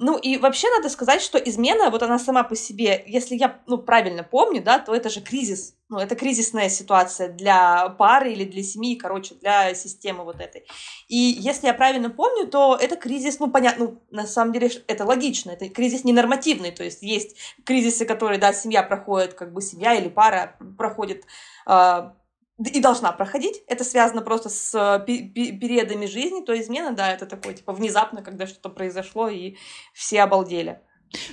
Ну 0.00 0.16
и 0.16 0.36
вообще 0.36 0.68
надо 0.76 0.90
сказать, 0.90 1.20
что 1.20 1.38
измена, 1.38 1.90
вот 1.90 2.04
она 2.04 2.20
сама 2.20 2.44
по 2.44 2.54
себе, 2.54 3.02
если 3.08 3.34
я 3.34 3.60
ну, 3.66 3.78
правильно 3.78 4.22
помню, 4.22 4.62
да, 4.62 4.78
то 4.78 4.94
это 4.94 5.10
же 5.10 5.20
кризис. 5.20 5.74
Ну, 5.88 5.98
это 5.98 6.14
кризисная 6.14 6.68
ситуация 6.68 7.28
для 7.30 7.88
пары 7.88 8.32
или 8.32 8.44
для 8.44 8.62
семьи, 8.62 8.94
короче, 8.94 9.34
для 9.36 9.74
системы 9.74 10.22
вот 10.22 10.38
этой. 10.38 10.66
И 11.08 11.16
если 11.16 11.66
я 11.66 11.74
правильно 11.74 12.10
помню, 12.10 12.46
то 12.46 12.76
это 12.80 12.94
кризис, 12.94 13.40
ну, 13.40 13.50
понятно, 13.50 13.86
ну, 13.86 14.02
на 14.10 14.26
самом 14.26 14.52
деле 14.52 14.70
это 14.86 15.04
логично, 15.04 15.50
это 15.50 15.68
кризис 15.68 16.04
ненормативный, 16.04 16.70
то 16.70 16.84
есть 16.84 17.02
есть 17.02 17.36
кризисы, 17.64 18.04
которые, 18.04 18.38
да, 18.38 18.52
семья 18.52 18.84
проходит, 18.84 19.34
как 19.34 19.52
бы 19.52 19.62
семья 19.62 19.94
или 19.94 20.08
пара 20.08 20.56
проходит 20.76 21.24
э, 21.66 22.10
и 22.58 22.80
должна 22.80 23.12
проходить. 23.12 23.62
Это 23.68 23.84
связано 23.84 24.22
просто 24.22 24.48
с 24.48 24.74
э, 24.74 25.04
периодами 25.06 26.06
жизни, 26.06 26.44
то 26.44 26.58
измена, 26.58 26.92
да, 26.94 27.12
это 27.12 27.26
такое, 27.26 27.54
типа, 27.54 27.72
внезапно, 27.72 28.22
когда 28.22 28.46
что-то 28.46 28.68
произошло, 28.68 29.28
и 29.28 29.56
все 29.92 30.22
обалдели. 30.22 30.80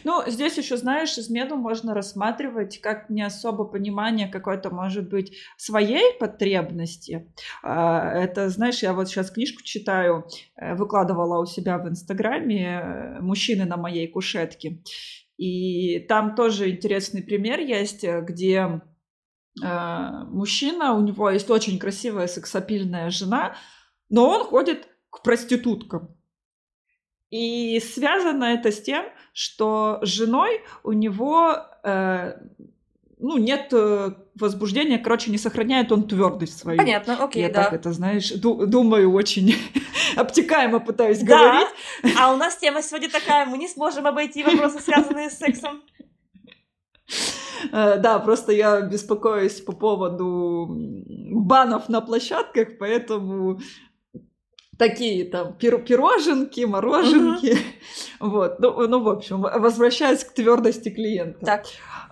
Ну, 0.03 0.24
здесь 0.27 0.58
еще, 0.58 0.77
знаешь, 0.77 1.17
измену 1.17 1.58
можно 1.58 1.94
рассматривать 1.94 2.79
как 2.79 3.10
не 3.10 3.24
особо 3.24 3.65
понимание 3.65 4.27
какой-то, 4.27 4.70
может 4.70 5.10
быть, 5.10 5.34
своей 5.58 6.17
потребности. 6.17 7.34
А, 7.62 8.12
это, 8.13 8.50
знаешь, 8.50 8.84
я 8.84 8.94
вот 8.94 9.10
сейчас 9.10 9.32
книжку 9.32 9.63
читаю, 9.63 10.27
э, 10.55 10.75
выкладывала 10.75 11.41
у 11.41 11.46
себя 11.46 11.77
в 11.77 11.89
Инстаграме 11.89 12.65
э, 12.65 13.20
«Мужчины 13.22 13.65
на 13.65 13.77
моей 13.77 14.08
кушетке». 14.08 14.82
И 15.38 16.00
там 16.08 16.36
тоже 16.36 16.70
интересный 16.70 17.22
пример 17.22 17.60
есть, 17.60 18.05
где 18.05 18.82
мужчина, 19.62 20.93
у 20.93 21.01
него 21.01 21.29
есть 21.29 21.50
очень 21.50 21.79
красивая 21.79 22.27
сексапильная 22.27 23.09
жена, 23.09 23.55
но 24.09 24.27
он 24.29 24.43
ходит 24.43 24.88
к 25.09 25.21
проституткам. 25.21 26.15
И 27.29 27.79
связано 27.79 28.45
это 28.45 28.71
с 28.71 28.81
тем, 28.81 29.05
что 29.33 30.00
с 30.03 30.07
женой 30.07 30.62
у 30.83 30.91
него 30.91 31.57
э, 31.83 32.33
ну, 33.17 33.38
нет 33.38 33.69
э, 33.71 34.12
возбуждения, 34.35 35.00
короче, 35.00 35.31
не 35.31 35.38
сохраняет 35.38 35.91
он 35.91 36.07
твердость 36.07 36.59
свою. 36.59 36.77
Понятно, 36.77 37.24
окей, 37.24 37.41
Я 37.41 37.50
да. 37.50 37.63
так 37.63 37.74
это, 37.74 37.91
знаешь, 37.91 38.31
ду- 38.31 38.65
думаю, 38.65 39.12
очень 39.12 39.55
обтекаемо 40.15 40.79
пытаюсь 40.79 41.19
да. 41.19 41.38
говорить. 41.38 41.67
А 42.19 42.33
у 42.33 42.38
нас 42.38 42.57
тема 42.57 42.81
сегодня 42.81 43.09
такая, 43.09 43.45
мы 43.45 43.57
не 43.57 43.67
сможем 43.67 44.05
обойти 44.05 44.43
вопросы, 44.43 44.79
связанные 44.79 45.29
с 45.29 45.38
сексом. 45.38 45.81
Э, 47.72 47.98
да, 47.98 48.19
просто 48.19 48.51
я 48.51 48.81
беспокоюсь 48.81 49.62
по 49.62 49.72
поводу 49.72 50.67
банов 50.69 51.89
на 51.89 52.01
площадках, 52.01 52.77
поэтому 52.79 53.60
такие 54.77 55.25
там 55.25 55.53
пир 55.53 55.77
пироженки, 55.79 56.62
мороженки. 56.65 57.53
Mm-hmm. 57.53 57.60
Вот. 58.20 58.60
Ну, 58.60 58.88
ну, 58.88 59.03
в 59.03 59.10
общем, 59.10 59.41
возвращаясь 59.41 60.24
к 60.24 60.34
твердости 60.34 60.89
клиента. 60.89 61.46
Так. 61.46 61.65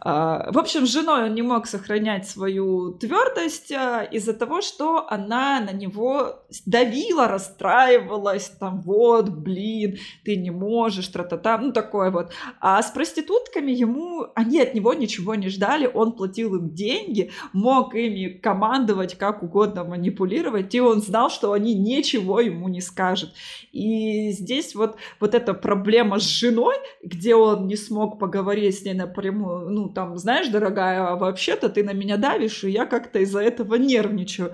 А, 0.05 0.51
в 0.51 0.60
общем, 0.60 0.86
с 0.86 0.91
женой 0.91 1.24
он 1.24 1.34
не 1.34 1.41
мог 1.41 1.65
сохранять 1.65 2.27
свою 2.27 2.91
твердость 2.91 3.72
а, 3.72 4.03
из-за 4.03 4.34
того, 4.34 4.62
что 4.62 5.08
она 5.10 5.62
на 5.62 5.72
него 5.72 6.43
давила, 6.65 7.27
расстраивалась, 7.29 8.50
там, 8.60 8.82
вот, 8.82 9.29
блин, 9.29 9.98
ты 10.25 10.36
не 10.36 10.51
можешь, 10.51 11.08
тра-та-та, 11.08 11.58
ну, 11.58 11.72
такое 11.72 12.12
вот. 12.12 12.34
А 12.60 12.82
с 12.84 12.91
проститутками 12.91 13.72
ему, 13.72 14.27
они 14.36 14.60
от 14.60 14.74
него 14.74 14.93
ничего 14.93 15.36
не 15.36 15.48
ждали, 15.48 15.89
он 15.91 16.12
платил 16.12 16.55
им 16.55 16.74
деньги, 16.74 17.32
мог 17.53 17.96
ими 17.96 18.27
командовать, 18.27 19.15
как 19.17 19.41
угодно 19.41 19.86
манипулировать, 19.86 20.75
и 20.75 20.82
он 20.82 21.01
знал, 21.01 21.29
что 21.29 21.53
они 21.53 21.74
ничего 21.74 22.41
ему 22.41 22.52
не 22.53 22.81
скажут. 22.81 23.33
И 23.72 24.31
здесь 24.31 24.75
вот, 24.75 24.98
вот 25.19 25.36
эта 25.36 25.53
проблема 25.53 26.19
с 26.19 26.24
женой, 26.24 26.75
где 27.03 27.36
он 27.36 27.67
не 27.67 27.75
смог 27.75 28.19
поговорить 28.19 28.77
с 28.77 28.83
ней 28.83 28.93
напрямую, 28.93 29.69
ну, 29.69 29.89
там, 29.89 30.17
знаешь, 30.17 30.48
дорогая, 30.50 31.07
а 31.07 31.15
вообще-то 31.15 31.69
ты 31.69 31.83
на 31.83 31.93
меня 31.93 32.17
давишь, 32.17 32.63
и 32.63 32.69
я 32.69 32.86
как-то 32.86 33.19
из-за 33.19 33.39
этого 33.39 33.75
нервничаю. 33.75 34.53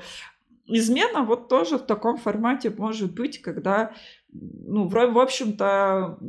Измена 0.71 1.23
вот 1.23 1.47
тоже 1.47 1.77
в 1.77 1.85
таком 1.85 2.17
формате 2.17 2.69
может 2.69 3.13
быть, 3.13 3.41
когда, 3.41 3.91
ну, 4.31 4.87
в 4.87 5.19
общем-то, 5.19 6.19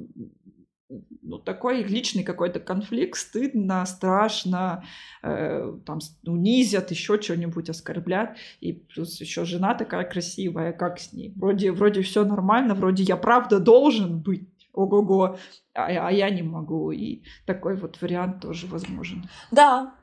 ну, 1.22 1.38
такой 1.38 1.82
личный 1.82 2.22
какой-то 2.22 2.60
конфликт, 2.60 3.18
стыдно, 3.18 3.84
страшно, 3.86 4.84
э, 5.22 5.72
там 5.84 5.98
унизят, 6.26 6.90
еще 6.90 7.20
что-нибудь 7.20 7.68
оскорблят, 7.68 8.36
и 8.60 8.72
плюс 8.72 9.20
еще 9.20 9.44
жена 9.44 9.74
такая 9.74 10.04
красивая, 10.04 10.72
как 10.72 10.98
с 10.98 11.12
ней. 11.12 11.32
Вроде, 11.36 11.72
вроде 11.72 12.02
все 12.02 12.24
нормально, 12.24 12.74
вроде 12.74 13.02
я 13.02 13.16
правда 13.16 13.60
должен 13.60 14.20
быть, 14.20 14.48
ого-го, 14.72 15.36
а, 15.74 15.86
а 15.86 16.10
я 16.10 16.30
не 16.30 16.42
могу. 16.42 16.90
И 16.90 17.22
такой 17.46 17.76
вот 17.76 18.00
вариант 18.00 18.40
тоже 18.40 18.66
возможен. 18.66 19.24
Да, 19.50 19.94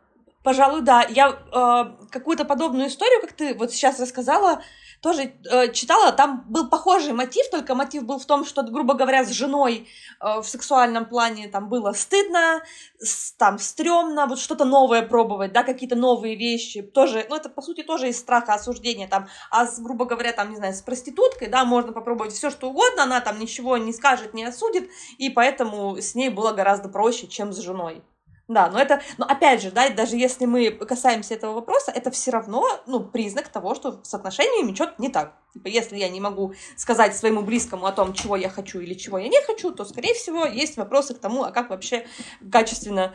пожалуй, 0.48 0.82
да. 0.82 1.06
Я 1.10 1.27
э, 1.30 2.08
какую-то 2.10 2.46
подобную 2.46 2.88
историю, 2.88 3.20
как 3.20 3.34
ты 3.34 3.54
вот 3.54 3.74
сейчас 3.74 4.00
рассказала, 4.00 4.62
тоже 5.01 5.24
э, 5.24 5.74
читала, 5.74 6.13
там 6.13 6.46
был 6.48 6.70
похожий 6.70 7.12
мотив, 7.12 7.50
только 7.51 7.75
мотив 7.75 8.06
был 8.06 8.18
в 8.18 8.25
том, 8.25 8.46
что, 8.46 8.63
грубо 8.63 8.94
говоря, 8.94 9.25
с 9.25 9.30
женой 9.30 9.89
э, 10.22 10.39
в 10.39 10.46
сексуальном 10.46 11.06
плане 11.06 11.50
там 11.50 11.68
было 11.68 11.92
стыдно, 11.92 12.62
с, 12.98 13.34
там 13.34 13.60
стрёмно, 13.60 14.25
вот 14.25 14.39
что-то 14.39 14.63
новое 14.63 15.01
пробовать, 15.01 15.51
да, 15.51 15.63
какие-то 15.63 15.98
новые 15.98 16.38
вещи, 16.38 16.82
тоже, 16.82 17.25
ну, 17.30 17.36
это, 17.36 17.50
по 17.50 17.62
сути, 17.62 17.84
тоже 17.84 18.08
из 18.08 18.18
страха 18.18 18.54
осуждения, 18.54 19.10
там, 19.10 19.27
а, 19.51 19.68
с, 19.68 19.82
грубо 19.82 20.06
говоря, 20.06 20.32
там, 20.32 20.50
не 20.51 20.56
знаю, 20.56 20.74
с 20.74 20.82
проституткой, 20.82 21.50
да, 21.50 21.66
можно 21.66 21.92
попробовать 21.92 22.32
все 22.32 22.51
что 22.51 22.70
угодно, 22.70 23.04
она 23.04 23.20
там 23.20 23.38
ничего 23.38 23.75
не 23.75 23.92
скажет, 23.92 24.34
не 24.34 24.46
осудит, 24.46 24.89
и 25.18 25.30
поэтому 25.30 25.98
с 25.98 26.16
ней 26.16 26.30
было 26.30 26.54
гораздо 26.54 26.88
проще, 26.88 27.27
чем 27.27 27.51
с 27.51 27.58
женой. 27.58 28.01
Да, 28.48 28.70
но 28.70 28.80
это, 28.80 29.01
но 29.18 29.25
опять 29.25 29.62
же, 29.62 29.72
да, 29.72 29.89
даже 29.89 30.16
если 30.16 30.46
мы 30.46 30.72
касаемся 30.72 31.34
этого 31.34 31.54
вопроса, 31.54 31.92
это 31.92 32.12
все 32.12 32.32
равно, 32.32 32.63
ну, 32.86 33.04
признак 33.04 33.50
того, 33.50 33.75
что 33.75 34.01
с 34.04 34.13
отношениями 34.13 34.74
что-то 34.74 34.94
не 35.00 35.10
так. 35.10 35.34
Типа, 35.54 35.68
если 35.68 35.98
я 35.98 36.08
не 36.08 36.22
могу 36.22 36.54
сказать 36.77 37.16
своему 37.16 37.42
близкому 37.42 37.86
о 37.86 37.92
том, 37.92 38.13
чего 38.13 38.38
я 38.38 38.50
хочу 38.50 38.80
или 38.80 38.94
чего 38.94 39.18
я 39.18 39.27
не 39.27 39.42
хочу, 39.42 39.72
то, 39.72 39.84
скорее 39.84 40.13
всего, 40.13 40.46
есть 40.46 40.77
вопросы 40.77 41.13
к 41.13 41.20
тому, 41.20 41.44
а 41.44 41.51
как 41.51 41.70
вообще 41.70 42.08
качественно 42.50 43.13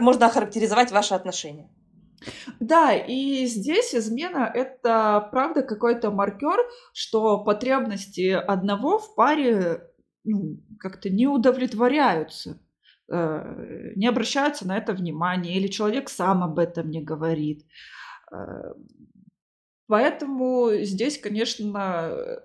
можно 0.00 0.26
охарактеризовать 0.26 0.92
ваши 0.92 1.14
отношения. 1.14 1.70
Да, 2.60 2.94
и 2.94 3.46
здесь 3.46 3.94
измена— 3.94 4.50
это, 4.54 5.28
правда, 5.32 5.62
какой-то 5.62 6.10
маркер, 6.10 6.58
что 6.92 7.42
потребности 7.42 8.30
одного 8.30 8.98
в 8.98 9.14
паре 9.14 9.88
ну, 10.24 10.58
как-то 10.78 11.10
не 11.10 11.26
удовлетворяются. 11.26 12.60
Э, 13.08 13.92
не 13.96 14.06
обращаются 14.06 14.66
на 14.66 14.76
это 14.76 14.92
внимания, 14.92 15.56
или 15.56 15.68
человек 15.68 16.08
сам 16.08 16.42
об 16.42 16.58
этом 16.58 16.90
не 16.90 17.02
говорит. 17.02 17.66
Поэтому 19.92 20.70
здесь, 20.84 21.18
конечно, 21.18 22.40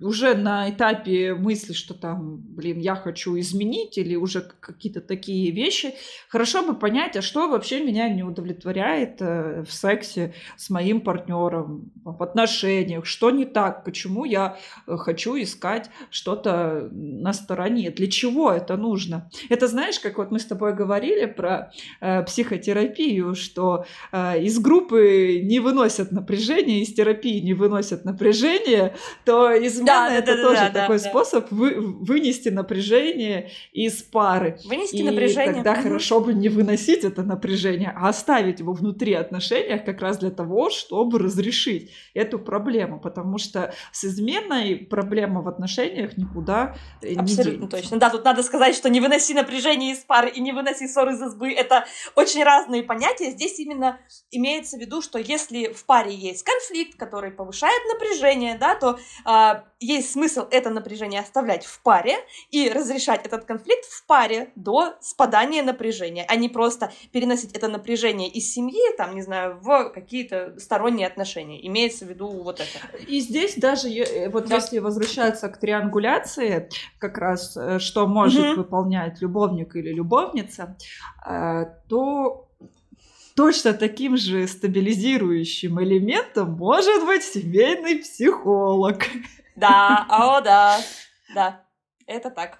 уже 0.00 0.34
на 0.34 0.70
этапе 0.70 1.34
мысли, 1.34 1.72
что 1.72 1.92
там, 1.92 2.36
блин, 2.36 2.78
я 2.78 2.94
хочу 2.94 3.38
изменить 3.38 3.98
или 3.98 4.14
уже 4.16 4.40
какие-то 4.40 5.00
такие 5.00 5.50
вещи, 5.50 5.94
хорошо 6.28 6.62
бы 6.62 6.74
понять, 6.74 7.16
а 7.16 7.22
что 7.22 7.48
вообще 7.48 7.84
меня 7.84 8.08
не 8.08 8.22
удовлетворяет 8.22 9.20
э, 9.20 9.64
в 9.68 9.72
сексе 9.72 10.34
с 10.56 10.70
моим 10.70 11.00
партнером, 11.00 11.92
в 12.04 12.22
отношениях, 12.22 13.06
что 13.06 13.30
не 13.30 13.44
так, 13.44 13.84
почему 13.84 14.24
я 14.24 14.56
э, 14.86 14.96
хочу 14.96 15.36
искать 15.36 15.90
что-то 16.10 16.88
на 16.92 17.32
стороне, 17.32 17.90
для 17.90 18.06
чего 18.06 18.52
это 18.52 18.76
нужно. 18.76 19.30
Это 19.50 19.66
знаешь, 19.66 19.98
как 20.00 20.18
вот 20.18 20.30
мы 20.30 20.38
с 20.38 20.46
тобой 20.46 20.74
говорили 20.74 21.26
про 21.26 21.72
э, 22.00 22.22
психотерапию, 22.22 23.34
что 23.34 23.84
э, 24.12 24.42
из 24.42 24.58
группы 24.58 25.40
не 25.42 25.60
выносят 25.60 26.12
напряжение, 26.12 26.83
из 26.84 26.94
терапии 26.94 27.40
не 27.40 27.54
выносят 27.54 28.04
напряжение, 28.04 28.94
то 29.24 29.52
измена 29.66 29.86
да, 29.86 30.14
это 30.14 30.36
да, 30.36 30.42
тоже 30.42 30.70
да, 30.72 30.80
такой 30.82 30.98
да, 30.98 31.08
способ 31.08 31.50
вы, 31.50 31.74
вынести 31.80 32.48
напряжение 32.48 33.50
из 33.72 34.02
пары. 34.02 34.58
Вынести 34.64 34.96
и 34.96 35.02
напряжение. 35.02 35.54
тогда 35.54 35.74
хорошо 35.74 36.20
бы 36.20 36.32
не 36.32 36.48
выносить 36.48 37.04
это 37.04 37.22
напряжение, 37.22 37.92
а 37.96 38.08
оставить 38.08 38.60
его 38.60 38.72
внутри 38.72 39.14
отношений 39.14 39.78
как 39.84 40.00
раз 40.00 40.18
для 40.18 40.30
того, 40.30 40.70
чтобы 40.70 41.18
разрешить 41.18 41.90
эту 42.14 42.38
проблему, 42.38 43.00
потому 43.00 43.38
что 43.38 43.74
с 43.92 44.04
изменой 44.04 44.76
проблема 44.76 45.42
в 45.42 45.48
отношениях 45.48 46.16
никуда 46.16 46.76
Абсолютно 47.00 47.22
не 47.22 47.34
Абсолютно 47.44 47.68
точно. 47.68 47.98
Да, 47.98 48.10
тут 48.10 48.24
надо 48.24 48.42
сказать, 48.42 48.74
что 48.74 48.88
не 48.88 49.00
выноси 49.00 49.34
напряжение 49.34 49.92
из 49.92 49.98
пары 49.98 50.30
и 50.30 50.40
не 50.40 50.52
выноси 50.52 50.86
ссоры 50.86 51.12
из 51.14 51.22
избы. 51.22 51.52
Это 51.52 51.86
очень 52.14 52.42
разные 52.42 52.82
понятия. 52.82 53.30
Здесь 53.30 53.58
именно 53.58 53.98
имеется 54.30 54.76
в 54.76 54.80
виду, 54.80 55.02
что 55.02 55.18
если 55.18 55.72
в 55.72 55.84
паре 55.84 56.14
есть 56.14 56.42
конфликт, 56.44 56.63
который 56.96 57.30
повышает 57.30 57.82
напряжение, 57.92 58.56
да, 58.58 58.74
то 58.74 58.98
э, 59.26 59.62
есть 59.80 60.12
смысл 60.12 60.46
это 60.50 60.70
напряжение 60.70 61.20
оставлять 61.20 61.64
в 61.64 61.82
паре 61.82 62.16
и 62.50 62.68
разрешать 62.68 63.26
этот 63.26 63.44
конфликт 63.44 63.84
в 63.84 64.06
паре 64.06 64.50
до 64.54 64.94
спадания 65.00 65.62
напряжения, 65.62 66.24
а 66.28 66.36
не 66.36 66.48
просто 66.48 66.92
переносить 67.12 67.52
это 67.52 67.68
напряжение 67.68 68.28
из 68.28 68.52
семьи, 68.52 68.96
там, 68.96 69.14
не 69.14 69.22
знаю, 69.22 69.58
в 69.60 69.90
какие-то 69.90 70.58
сторонние 70.58 71.06
отношения. 71.06 71.66
Имеется 71.66 72.04
в 72.04 72.08
виду 72.08 72.28
вот 72.28 72.60
это. 72.60 72.96
И 73.06 73.20
здесь 73.20 73.56
даже, 73.56 73.88
э, 73.88 74.28
вот 74.30 74.46
да. 74.46 74.56
если 74.56 74.78
возвращаться 74.78 75.48
к 75.48 75.58
триангуляции, 75.58 76.68
как 76.98 77.18
раз, 77.18 77.56
э, 77.56 77.78
что 77.78 78.06
может 78.06 78.52
угу. 78.52 78.62
выполнять 78.62 79.20
любовник 79.20 79.76
или 79.76 79.92
любовница, 79.92 80.76
э, 81.26 81.66
то 81.88 82.48
точно 83.34 83.74
таким 83.74 84.16
же 84.16 84.46
стабилизирующим 84.46 85.82
элементом 85.82 86.52
может 86.52 87.04
быть 87.04 87.22
семейный 87.22 87.96
психолог. 87.96 89.04
Да, 89.56 90.06
о, 90.08 90.40
да, 90.40 90.80
да, 91.34 91.64
это 92.06 92.30
так. 92.30 92.58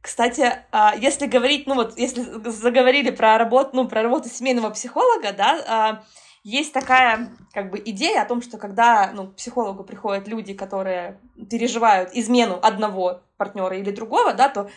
Кстати, 0.00 0.52
а, 0.70 0.94
если 0.96 1.26
говорить, 1.26 1.66
ну 1.66 1.74
вот, 1.74 1.98
если 1.98 2.22
заговорили 2.48 3.10
про 3.10 3.38
работу, 3.38 3.70
ну, 3.72 3.88
про 3.88 4.02
работу 4.02 4.28
семейного 4.28 4.70
психолога, 4.70 5.32
да, 5.32 5.64
а, 5.66 6.04
есть 6.44 6.72
такая, 6.72 7.36
как 7.52 7.72
бы, 7.72 7.82
идея 7.84 8.22
о 8.22 8.26
том, 8.26 8.40
что 8.40 8.56
когда, 8.56 9.10
ну, 9.12 9.26
к 9.26 9.34
психологу 9.34 9.82
приходят 9.82 10.28
люди, 10.28 10.54
которые 10.54 11.20
переживают 11.50 12.10
измену 12.12 12.56
одного 12.62 13.22
партнера 13.36 13.76
или 13.76 13.90
другого, 13.90 14.32
да, 14.32 14.48
то 14.48 14.70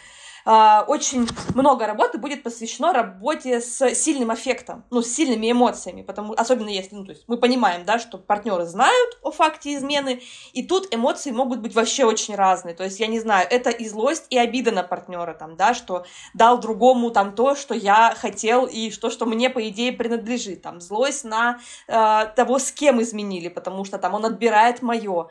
очень 0.46 1.28
много 1.56 1.86
работы 1.86 2.18
будет 2.18 2.44
посвящено 2.44 2.94
работе 2.94 3.62
с 3.62 3.94
сильным 3.96 4.32
аффектом, 4.32 4.86
ну, 4.90 5.02
с 5.02 5.08
сильными 5.08 5.52
эмоциями, 5.52 6.02
потому, 6.02 6.34
особенно 6.34 6.70
если, 6.70 6.96
ну, 6.96 7.06
то 7.06 7.12
есть 7.12 7.24
мы 7.28 7.38
понимаем, 7.38 7.86
да, 7.86 8.00
что 8.00 8.18
партнеры 8.18 8.66
знают 8.66 9.18
о 9.22 9.32
факте 9.32 9.76
измены, 9.76 10.22
и 10.54 10.64
тут 10.64 10.94
эмоции 10.94 11.32
могут 11.32 11.60
быть 11.60 11.76
вообще 11.76 12.06
очень 12.06 12.36
разные, 12.36 12.76
то 12.76 12.84
есть, 12.84 13.00
я 13.00 13.08
не 13.08 13.20
знаю, 13.20 13.48
это 13.50 13.70
и 13.70 13.88
злость, 13.88 14.26
и 14.30 14.38
обида 14.38 14.72
на 14.72 14.84
партнера, 14.84 15.34
там, 15.34 15.56
да, 15.56 15.74
что 15.74 16.06
дал 16.34 16.60
другому 16.60 17.12
там 17.12 17.36
то, 17.36 17.56
что 17.56 17.74
я 17.74 18.16
хотел, 18.18 18.66
и 18.66 18.90
то, 18.92 19.10
что 19.10 19.26
мне, 19.26 19.50
по 19.50 19.68
идее, 19.68 19.92
принадлежит, 19.92 20.62
там, 20.62 20.82
злость 20.82 21.24
на 21.24 21.60
э, 21.88 22.26
того, 22.36 22.60
с 22.60 22.72
кем 22.72 23.02
изменили, 23.02 23.50
потому 23.50 23.86
что 23.86 23.98
там 23.98 24.14
он 24.14 24.26
отбирает 24.26 24.82
мое, 24.82 25.30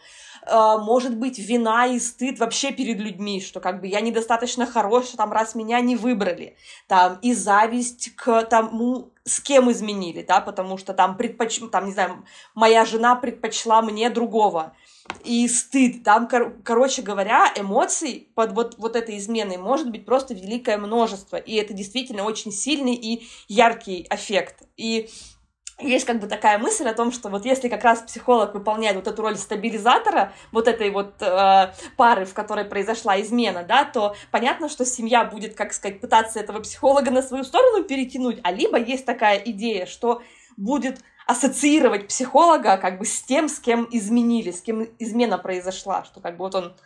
Э, 0.49 0.79
может 0.79 1.17
быть 1.17 1.39
вина 1.39 1.87
и 1.87 1.99
стыд 1.99 2.39
вообще 2.39 2.73
перед 2.73 2.99
людьми, 2.99 3.41
что 3.41 3.61
как 3.61 3.81
бы 3.81 3.87
я 3.87 4.01
недостаточно 4.01 4.67
хорош, 4.67 4.98
там, 5.17 5.33
раз 5.33 5.55
меня 5.55 5.81
не 5.81 5.97
выбрали, 5.97 6.57
там, 6.87 7.19
и 7.23 7.35
зависть 7.35 8.15
к 8.17 8.43
тому, 8.45 9.11
с 9.25 9.41
кем 9.41 9.71
изменили, 9.71 10.23
да, 10.23 10.41
потому 10.41 10.79
что 10.79 10.95
там 10.95 11.17
предпоч... 11.17 11.61
там, 11.71 11.87
не 11.87 11.93
знаю, 11.93 12.25
моя 12.55 12.85
жена 12.85 13.15
предпочла 13.15 13.83
мне 13.83 14.11
другого, 14.11 14.75
и 15.25 15.47
стыд, 15.49 16.03
там, 16.05 16.29
кор- 16.29 16.57
короче 16.65 17.03
говоря, 17.03 17.53
эмоций 17.57 18.29
под 18.35 18.53
вот, 18.53 18.75
вот 18.79 18.97
этой 18.97 19.19
изменой 19.19 19.57
может 19.57 19.91
быть 19.91 20.05
просто 20.05 20.35
великое 20.35 20.79
множество, 20.79 21.37
и 21.37 21.55
это 21.55 21.75
действительно 21.75 22.25
очень 22.25 22.53
сильный 22.53 22.95
и 22.95 23.29
яркий 23.49 24.07
эффект, 24.11 24.63
и 24.77 25.09
есть 25.81 26.07
как 26.07 26.19
бы 26.19 26.27
такая 26.27 26.59
мысль 26.59 26.89
о 26.89 26.95
том, 26.95 27.13
что 27.13 27.29
вот 27.29 27.45
если 27.45 27.69
как 27.69 27.85
раз 27.85 28.01
психолог 28.03 28.55
выполняет 28.55 28.97
вот 28.97 29.07
эту 29.07 29.23
роль 29.23 29.37
стабилизатора 29.37 30.33
вот 30.51 30.67
этой 30.67 30.91
вот 30.91 31.15
э, 31.21 31.73
пары, 31.97 32.25
в 32.25 32.35
которой 32.35 32.65
произошла 32.65 33.21
измена, 33.21 33.63
да, 33.63 33.85
то 33.85 34.17
понятно, 34.31 34.69
что 34.69 34.85
семья 34.85 35.25
будет, 35.25 35.55
как 35.55 35.73
сказать, 35.73 36.01
пытаться 36.01 36.41
этого 36.41 36.61
психолога 36.61 37.11
на 37.11 37.23
свою 37.23 37.45
сторону 37.45 37.85
перетянуть, 37.85 38.41
а 38.43 38.51
либо 38.51 38.79
есть 38.79 39.07
такая 39.07 39.39
идея, 39.39 39.87
что 39.87 40.23
будет 40.57 40.99
ассоциировать 41.27 42.09
психолога 42.09 42.77
как 42.79 42.99
бы 42.99 43.05
с 43.05 43.23
тем, 43.23 43.49
с 43.49 43.61
кем 43.61 43.87
изменили, 43.93 44.51
с 44.51 44.61
кем 44.61 44.89
измена 44.99 45.39
произошла, 45.39 46.03
что 46.05 46.21
как 46.21 46.39
бы 46.39 46.45
вот 46.45 46.55
он 46.55 46.77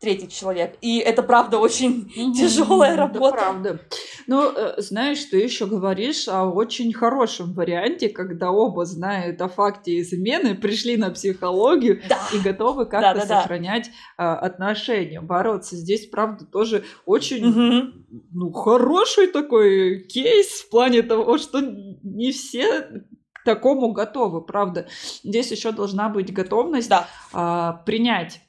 третий 0.00 0.28
человек. 0.28 0.76
И 0.80 0.98
это, 0.98 1.22
правда, 1.22 1.58
очень 1.58 2.10
mm-hmm. 2.16 2.32
тяжелая 2.32 2.96
работа. 2.96 3.36
Это 3.36 3.44
правда. 3.44 3.80
Ну, 4.26 4.50
э, 4.50 4.80
знаешь, 4.80 5.22
ты 5.26 5.38
еще 5.38 5.66
говоришь 5.66 6.26
о 6.26 6.46
очень 6.46 6.92
хорошем 6.92 7.52
варианте, 7.52 8.08
когда 8.08 8.50
оба 8.50 8.86
знают 8.86 9.42
о 9.42 9.48
факте 9.48 10.00
измены, 10.00 10.54
пришли 10.54 10.96
на 10.96 11.10
психологию 11.10 12.00
да. 12.08 12.18
и 12.32 12.38
готовы 12.38 12.86
как-то 12.86 13.20
да, 13.20 13.26
да, 13.26 13.40
сохранять 13.40 13.90
да. 14.16 14.38
отношения, 14.38 15.20
бороться. 15.20 15.76
Здесь, 15.76 16.06
правда, 16.06 16.46
тоже 16.46 16.84
очень 17.04 17.44
mm-hmm. 17.44 17.92
ну, 18.32 18.52
хороший 18.52 19.26
такой 19.26 20.00
кейс 20.04 20.62
в 20.62 20.70
плане 20.70 21.02
того, 21.02 21.36
что 21.36 21.60
не 21.60 22.32
все 22.32 23.04
к 23.32 23.44
такому 23.44 23.92
готовы, 23.92 24.40
правда. 24.40 24.88
Здесь 25.22 25.50
еще 25.50 25.72
должна 25.72 26.08
быть 26.08 26.32
готовность 26.32 26.88
да. 26.88 27.06
а, 27.32 27.82
принять 27.84 28.40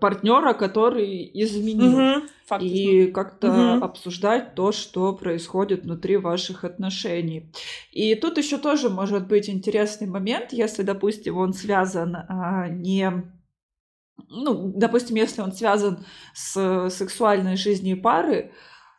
партнера, 0.00 0.54
который 0.54 1.30
изменил. 1.34 2.18
Угу, 2.18 2.26
и 2.60 3.06
как-то 3.06 3.76
угу. 3.76 3.84
обсуждать 3.84 4.54
то, 4.54 4.72
что 4.72 5.14
происходит 5.14 5.84
внутри 5.84 6.18
ваших 6.18 6.64
отношений. 6.64 7.50
И 7.92 8.14
тут 8.14 8.36
еще 8.36 8.58
тоже 8.58 8.90
может 8.90 9.26
быть 9.26 9.48
интересный 9.48 10.06
момент, 10.06 10.52
если, 10.52 10.82
допустим, 10.82 11.38
он 11.38 11.54
связан 11.54 12.14
а, 12.14 12.68
не 12.68 13.10
ну, 14.28 14.72
допустим, 14.74 15.16
если 15.16 15.42
он 15.42 15.52
связан 15.52 16.04
с 16.34 16.88
сексуальной 16.90 17.56
жизнью 17.56 18.00
пары, 18.00 18.52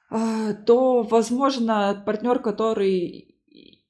а, 0.10 0.54
то, 0.54 1.04
возможно, 1.04 2.02
партнер, 2.06 2.40
который 2.40 3.36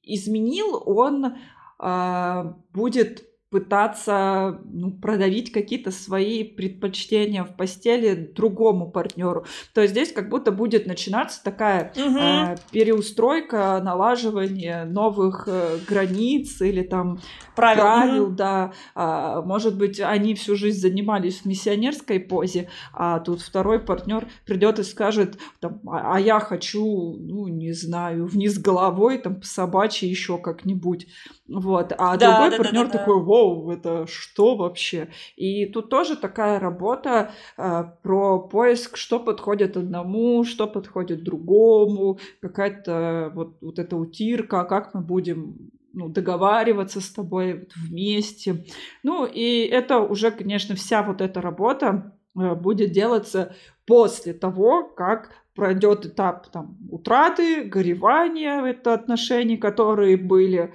изменил, 0.01 0.81
он 0.85 1.35
а, 1.79 2.57
будет 2.73 3.23
пытаться 3.53 4.61
ну, 4.65 4.89
продавить 4.89 5.51
какие-то 5.51 5.91
свои 5.91 6.43
предпочтения 6.43 7.43
в 7.43 7.55
постели 7.55 8.15
другому 8.15 8.89
партнеру. 8.89 9.45
То 9.75 9.81
есть 9.81 9.93
здесь 9.93 10.11
как 10.11 10.29
будто 10.29 10.51
будет 10.51 10.87
начинаться 10.87 11.43
такая 11.43 11.93
угу. 11.95 12.17
э, 12.17 12.55
переустройка, 12.71 13.79
налаживание 13.83 14.85
новых 14.85 15.43
э, 15.45 15.77
границ 15.87 16.61
или 16.61 16.81
там 16.81 17.19
правил, 17.55 17.81
правил 17.83 18.23
угу. 18.23 18.31
да. 18.31 18.73
А, 18.95 19.43
может 19.43 19.77
быть, 19.77 19.99
они 19.99 20.33
всю 20.33 20.55
жизнь 20.55 20.79
занимались 20.79 21.41
в 21.41 21.45
миссионерской 21.45 22.19
позе, 22.19 22.69
а 22.91 23.19
тут 23.19 23.41
второй 23.41 23.79
партнер 23.79 24.27
придет 24.47 24.79
и 24.79 24.83
скажет, 24.83 25.37
там, 25.59 25.79
а, 25.85 26.15
а 26.15 26.19
я 26.19 26.39
хочу, 26.39 27.17
ну, 27.19 27.47
не 27.49 27.71
знаю, 27.73 28.25
вниз 28.25 28.57
головой, 28.57 29.19
там, 29.19 29.35
по 29.35 29.45
собачьи 29.45 30.09
еще 30.09 30.39
как-нибудь. 30.39 31.05
Вот. 31.47 31.93
А 31.97 32.15
да, 32.15 32.31
другой 32.31 32.51
да, 32.51 32.57
партнер 32.57 32.85
да, 32.87 32.91
да, 32.91 32.99
такой, 32.99 33.21
вау, 33.21 33.69
это 33.69 34.07
что 34.07 34.55
вообще? 34.55 35.09
И 35.35 35.65
тут 35.65 35.89
тоже 35.89 36.15
такая 36.15 36.59
работа 36.59 37.31
э, 37.57 37.83
про 38.01 38.39
поиск, 38.39 38.95
что 38.95 39.19
подходит 39.19 39.75
одному, 39.75 40.45
что 40.45 40.67
подходит 40.67 41.23
другому, 41.23 42.17
какая-то 42.41 43.31
вот, 43.35 43.57
вот 43.61 43.77
эта 43.77 43.97
утирка, 43.97 44.63
как 44.63 44.93
мы 44.93 45.01
будем 45.01 45.71
ну, 45.91 46.07
договариваться 46.09 47.01
с 47.01 47.09
тобой 47.09 47.67
вместе. 47.75 48.65
Ну, 49.03 49.25
и 49.25 49.65
это 49.65 49.99
уже, 49.99 50.31
конечно, 50.31 50.75
вся 50.75 51.03
вот 51.03 51.19
эта 51.19 51.41
работа 51.41 52.17
э, 52.37 52.55
будет 52.55 52.91
делаться 52.91 53.53
после 53.85 54.33
того, 54.33 54.85
как 54.85 55.31
пройдет 55.55 56.05
этап 56.05 56.47
там, 56.47 56.77
утраты, 56.89 57.63
горевания, 57.63 58.63
это 58.65 58.93
отношения, 58.93 59.57
которые 59.57 60.17
были, 60.17 60.73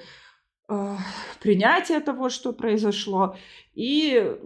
принятие 1.40 2.00
того, 2.00 2.28
что 2.28 2.52
произошло, 2.52 3.36
и 3.74 4.36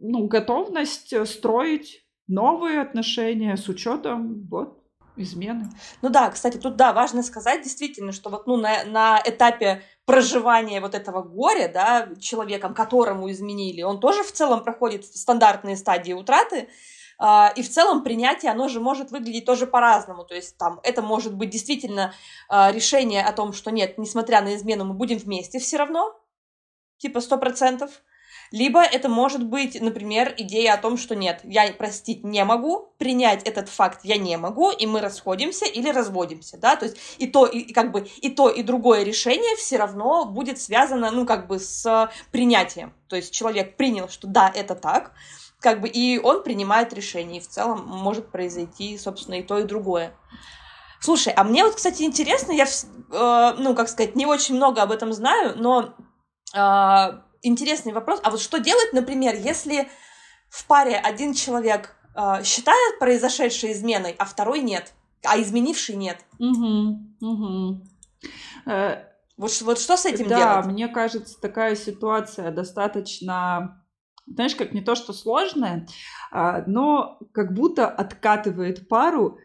ну, 0.00 0.26
готовность 0.26 1.14
строить 1.28 2.04
новые 2.26 2.80
отношения 2.80 3.56
с 3.56 3.68
учетом 3.68 4.46
вот 4.48 4.80
измены. 5.16 5.68
Ну 6.02 6.08
да, 6.08 6.30
кстати, 6.30 6.56
тут 6.56 6.76
да, 6.76 6.92
важно 6.92 7.22
сказать 7.22 7.62
действительно, 7.62 8.12
что 8.12 8.30
вот 8.30 8.46
ну, 8.46 8.56
на, 8.56 8.84
на 8.84 9.20
этапе 9.24 9.82
проживания 10.04 10.80
вот 10.80 10.94
этого 10.94 11.22
горя, 11.22 11.70
да, 11.72 12.08
человеком, 12.18 12.74
которому 12.74 13.30
изменили, 13.30 13.82
он 13.82 14.00
тоже 14.00 14.22
в 14.22 14.32
целом 14.32 14.62
проходит 14.62 15.04
стандартные 15.04 15.76
стадии 15.76 16.12
утраты, 16.12 16.68
и 17.56 17.62
в 17.62 17.68
целом 17.68 18.02
принятие, 18.02 18.50
оно 18.50 18.68
же 18.68 18.80
может 18.80 19.10
выглядеть 19.10 19.44
тоже 19.44 19.66
по-разному. 19.66 20.24
То 20.24 20.34
есть 20.34 20.56
там 20.56 20.80
это 20.82 21.02
может 21.02 21.34
быть 21.34 21.50
действительно 21.50 22.14
а, 22.48 22.72
решение 22.72 23.22
о 23.22 23.32
том, 23.32 23.52
что 23.52 23.70
нет, 23.70 23.98
несмотря 23.98 24.40
на 24.40 24.54
измену, 24.56 24.84
мы 24.86 24.94
будем 24.94 25.18
вместе 25.18 25.58
все 25.58 25.76
равно, 25.76 26.18
типа 26.96 27.20
сто 27.20 27.36
процентов. 27.36 27.90
Либо 28.52 28.82
это 28.82 29.08
может 29.08 29.46
быть, 29.46 29.80
например, 29.80 30.34
идея 30.36 30.74
о 30.74 30.76
том, 30.76 30.96
что 30.96 31.14
нет, 31.14 31.40
я 31.44 31.72
простить 31.72 32.24
не 32.24 32.44
могу, 32.44 32.92
принять 32.98 33.44
этот 33.44 33.68
факт 33.68 34.00
я 34.02 34.16
не 34.16 34.36
могу, 34.36 34.72
и 34.72 34.86
мы 34.86 35.00
расходимся 35.00 35.66
или 35.66 35.88
разводимся, 35.90 36.58
да, 36.58 36.74
то 36.74 36.86
есть 36.86 36.96
и 37.18 37.28
то, 37.28 37.46
и 37.46 37.72
как 37.72 37.92
бы 37.92 38.08
и 38.20 38.28
то, 38.28 38.48
и 38.48 38.64
другое 38.64 39.04
решение 39.04 39.54
все 39.56 39.76
равно 39.76 40.24
будет 40.24 40.60
связано, 40.60 41.12
ну, 41.12 41.26
как 41.26 41.46
бы 41.46 41.60
с 41.60 42.10
принятием. 42.32 42.92
То 43.06 43.14
есть 43.14 43.32
человек 43.32 43.76
принял, 43.76 44.08
что 44.08 44.26
да, 44.26 44.50
это 44.52 44.74
так, 44.74 45.12
как 45.60 45.80
бы 45.80 45.88
и 45.88 46.18
он 46.18 46.42
принимает 46.42 46.92
решение, 46.92 47.38
и 47.40 47.44
в 47.44 47.48
целом 47.48 47.86
может 47.86 48.30
произойти, 48.30 48.96
собственно, 48.98 49.36
и 49.36 49.42
то, 49.42 49.58
и 49.58 49.64
другое. 49.64 50.14
Слушай, 51.00 51.32
а 51.34 51.44
мне 51.44 51.64
вот, 51.64 51.76
кстати, 51.76 52.02
интересно, 52.02 52.52
я, 52.52 52.64
э, 52.64 53.54
ну, 53.58 53.74
как 53.74 53.88
сказать, 53.88 54.16
не 54.16 54.26
очень 54.26 54.56
много 54.56 54.82
об 54.82 54.92
этом 54.92 55.12
знаю, 55.12 55.54
но 55.56 55.94
э, 56.54 57.20
интересный 57.42 57.92
вопрос. 57.92 58.20
А 58.22 58.30
вот 58.30 58.40
что 58.40 58.58
делать, 58.58 58.92
например, 58.92 59.34
если 59.34 59.88
в 60.50 60.66
паре 60.66 60.96
один 60.96 61.32
человек 61.32 61.96
э, 62.14 62.42
считает 62.44 62.98
произошедшей 62.98 63.72
изменой, 63.72 64.14
а 64.18 64.24
второй 64.24 64.60
нет, 64.60 64.92
а 65.24 65.40
изменивший 65.40 65.96
нет? 65.96 66.18
Угу, 66.38 66.98
угу. 67.20 67.82
Вот, 69.40 69.58
вот 69.62 69.78
что 69.78 69.96
с 69.96 70.04
этим 70.04 70.28
да, 70.28 70.36
делать? 70.36 70.64
Да, 70.66 70.70
мне 70.70 70.88
кажется, 70.88 71.40
такая 71.40 71.74
ситуация 71.74 72.50
достаточно, 72.50 73.79
знаешь, 74.32 74.54
как 74.54 74.72
не 74.72 74.80
то 74.80 74.94
что 74.94 75.12
сложная, 75.12 75.86
а, 76.30 76.64
но 76.66 77.18
как 77.32 77.52
будто 77.52 77.88
откатывает 77.88 78.88
пару 78.88 79.38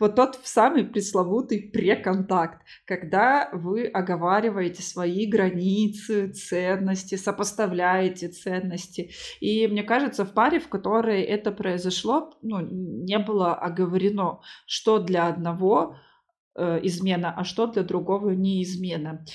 вот 0.00 0.16
тот 0.16 0.40
самый 0.44 0.84
пресловутый 0.84 1.70
преконтакт, 1.72 2.62
когда 2.86 3.50
вы 3.52 3.86
оговариваете 3.86 4.82
свои 4.82 5.26
границы, 5.26 6.32
ценности, 6.32 7.16
сопоставляете 7.16 8.28
ценности. 8.28 9.10
И 9.40 9.68
мне 9.68 9.82
кажется, 9.82 10.24
в 10.24 10.32
паре, 10.32 10.58
в 10.58 10.68
которой 10.68 11.20
это 11.20 11.52
произошло, 11.52 12.32
ну, 12.40 12.60
не 12.60 13.18
было 13.18 13.54
оговорено, 13.54 14.40
что 14.66 14.98
для 14.98 15.28
одного 15.28 15.96
э, 16.56 16.80
измена, 16.82 17.34
а 17.36 17.44
что 17.44 17.66
для 17.66 17.82
другого 17.82 18.30
не 18.30 18.62
измена. 18.62 19.26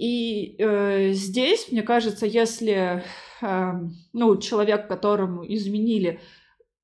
И 0.00 0.56
э, 0.58 1.12
здесь, 1.12 1.70
мне 1.70 1.82
кажется, 1.82 2.24
если 2.24 3.04
э, 3.42 3.72
ну, 4.14 4.36
человек, 4.38 4.88
которому 4.88 5.44
изменили, 5.46 6.20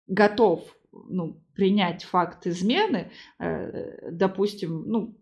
готов 0.06 0.62
ну, 0.92 1.42
принять 1.54 2.04
факт 2.04 2.46
измены, 2.46 3.10
э, 3.38 4.10
допустим, 4.10 4.82
ну, 4.86 5.18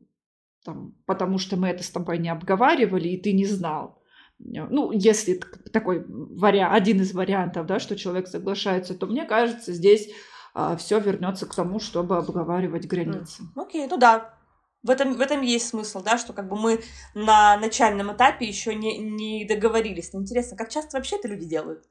там, 0.64 0.96
потому 1.06 1.38
что 1.38 1.56
мы 1.56 1.68
это 1.68 1.84
с 1.84 1.90
тобой 1.90 2.18
не 2.18 2.30
обговаривали, 2.30 3.10
и 3.10 3.16
ты 3.16 3.32
не 3.32 3.44
знал. 3.44 4.02
Ну, 4.40 4.90
если 4.90 5.40
такой 5.72 6.04
вариант, 6.08 6.74
один 6.74 7.00
из 7.00 7.14
вариантов, 7.14 7.66
да, 7.66 7.78
что 7.78 7.94
человек 7.94 8.26
соглашается, 8.26 8.98
то 8.98 9.06
мне 9.06 9.24
кажется, 9.24 9.72
здесь 9.72 10.10
а, 10.52 10.76
все 10.76 10.98
вернется 10.98 11.46
к 11.46 11.54
тому, 11.54 11.78
чтобы 11.78 12.16
обговаривать 12.16 12.88
границы. 12.88 13.44
Окей, 13.54 13.84
okay, 13.84 13.88
ну 13.88 13.98
да, 13.98 14.34
в 14.84 14.90
этом, 14.90 15.14
в 15.14 15.20
этом 15.20 15.40
есть 15.40 15.66
смысл, 15.68 16.02
да, 16.02 16.18
что 16.18 16.32
как 16.32 16.48
бы 16.48 16.56
мы 16.56 16.80
на 17.14 17.56
начальном 17.56 18.14
этапе 18.14 18.46
еще 18.46 18.74
не, 18.74 18.98
не 18.98 19.44
договорились. 19.44 20.12
Но 20.12 20.20
интересно, 20.20 20.56
как 20.56 20.68
часто 20.68 20.96
вообще 20.96 21.16
это 21.16 21.26
люди 21.26 21.46
делают? 21.46 21.84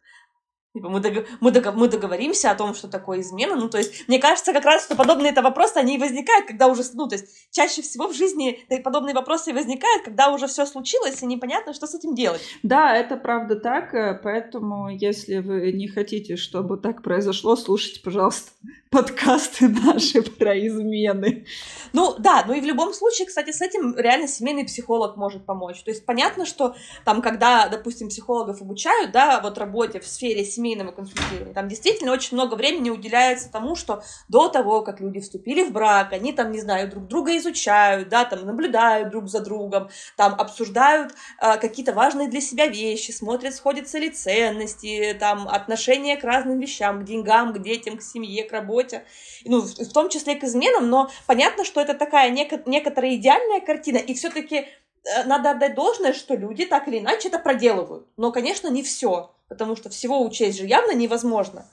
Типа 0.74 0.90
мы, 0.90 1.02
дог... 1.02 1.26
мы, 1.40 1.52
дог... 1.52 1.76
мы 1.76 1.88
договоримся 1.88 2.50
о 2.50 2.56
том, 2.56 2.74
что 2.74 2.88
такое 2.88 3.22
измена. 3.22 3.56
Ну, 3.56 3.70
то 3.70 3.78
есть, 3.78 4.08
мне 4.08 4.18
кажется, 4.20 4.54
как 4.54 4.66
раз, 4.66 4.86
что 4.86 4.96
подобные 4.96 5.32
это 5.32 5.44
вопросы, 5.44 5.78
они 5.78 6.00
возникают, 6.00 6.48
когда 6.48 6.68
уже, 6.68 6.82
ну, 6.94 7.08
то 7.08 7.16
есть, 7.16 7.28
чаще 7.52 7.84
всего 7.84 8.08
в 8.08 8.14
жизни 8.14 8.66
подобные 8.84 9.14
вопросы 9.14 9.54
возникают, 9.54 10.04
когда 10.04 10.32
уже 10.34 10.48
все 10.48 10.66
случилось, 10.66 11.22
и 11.22 11.28
непонятно, 11.28 11.74
что 11.74 11.86
с 11.86 11.94
этим 11.94 12.16
делать. 12.16 12.42
Да, 12.64 12.96
это 12.96 13.18
правда 13.18 13.56
так, 13.56 13.94
э, 13.94 14.20
поэтому, 14.24 14.90
если 14.90 15.38
вы 15.38 15.72
не 15.74 15.88
хотите, 15.88 16.38
чтобы 16.38 16.78
так 16.78 17.04
произошло, 17.04 17.56
слушайте, 17.56 18.02
пожалуйста, 18.02 18.50
подкасты 18.90 19.68
наши 19.68 20.22
про 20.40 20.58
измены. 20.58 21.46
Ну 21.94 22.16
да, 22.18 22.46
ну 22.48 22.54
и 22.54 22.62
в 22.62 22.66
любом 22.66 22.94
случае, 22.94 23.28
кстати, 23.28 23.52
с 23.52 23.62
этим 23.62 23.96
реально 23.96 24.28
семейный 24.28 24.66
психолог 24.66 25.18
может 25.18 25.46
помочь. 25.46 25.84
То 25.84 25.92
есть 25.92 26.06
понятно, 26.06 26.46
что 26.46 26.76
там, 27.06 27.22
когда, 27.22 27.68
допустим, 27.68 28.10
психологов 28.10 28.62
обучают, 28.62 29.12
да, 29.12 29.40
вот 29.40 29.60
работе 29.60 30.00
в 30.00 30.08
сфере 30.08 30.44
семейного 30.64 30.92
консультирования, 30.92 31.54
там 31.54 31.68
действительно 31.68 32.14
очень 32.14 32.38
много 32.38 32.56
времени 32.56 32.90
уделяется 32.90 33.52
тому, 33.52 33.76
что 33.76 34.02
до 34.30 34.48
того, 34.48 34.82
как 34.82 35.02
люди 35.02 35.20
вступили 35.20 35.64
в 35.64 35.72
брак, 35.72 36.14
они 36.14 36.32
там, 36.32 36.52
не 36.52 36.62
знаю, 36.62 36.90
друг 36.90 37.08
друга 37.08 37.36
изучают, 37.38 38.08
да, 38.08 38.24
там 38.24 38.46
наблюдают 38.46 39.10
друг 39.10 39.28
за 39.28 39.42
другом, 39.42 39.90
там 40.16 40.34
обсуждают 40.34 41.14
э, 41.42 41.58
какие-то 41.58 41.92
важные 41.92 42.30
для 42.30 42.40
себя 42.40 42.68
вещи, 42.68 43.12
смотрят, 43.12 43.54
сходятся 43.54 44.00
ли 44.00 44.10
ценности, 44.10 45.16
там 45.20 45.50
отношения 45.50 46.16
к 46.16 46.24
разным 46.24 46.60
вещам, 46.60 47.02
к 47.02 47.06
деньгам, 47.06 47.54
к 47.54 47.62
детям, 47.62 47.98
к 47.98 48.02
семье, 48.02 48.46
к 48.46 48.54
работе, 48.54 49.04
ну, 49.44 49.60
в 49.62 49.94
том 49.94 50.08
числе 50.10 50.36
к 50.36 50.44
изменам, 50.46 50.90
но 50.90 51.10
понятно, 51.28 51.66
что 51.66 51.82
это 51.82 51.94
такая 51.94 52.32
неко- 52.32 52.64
некоторая 52.66 53.16
идеальная 53.16 53.60
картина, 53.60 53.98
и 53.98 54.14
все-таки 54.14 54.56
э, 54.56 55.24
надо 55.26 55.52
отдать 55.52 55.76
должное, 55.76 56.14
что 56.14 56.36
люди 56.36 56.66
так 56.66 56.88
или 56.88 57.00
иначе 57.00 57.28
это 57.28 57.40
проделывают. 57.40 58.08
Но, 58.16 58.32
конечно, 58.32 58.70
не 58.70 58.82
все, 58.82 59.33
потому 59.48 59.76
что 59.76 59.90
всего 59.90 60.24
учесть 60.24 60.60
же 60.60 60.66
явно 60.66 60.94
невозможно. 60.94 61.66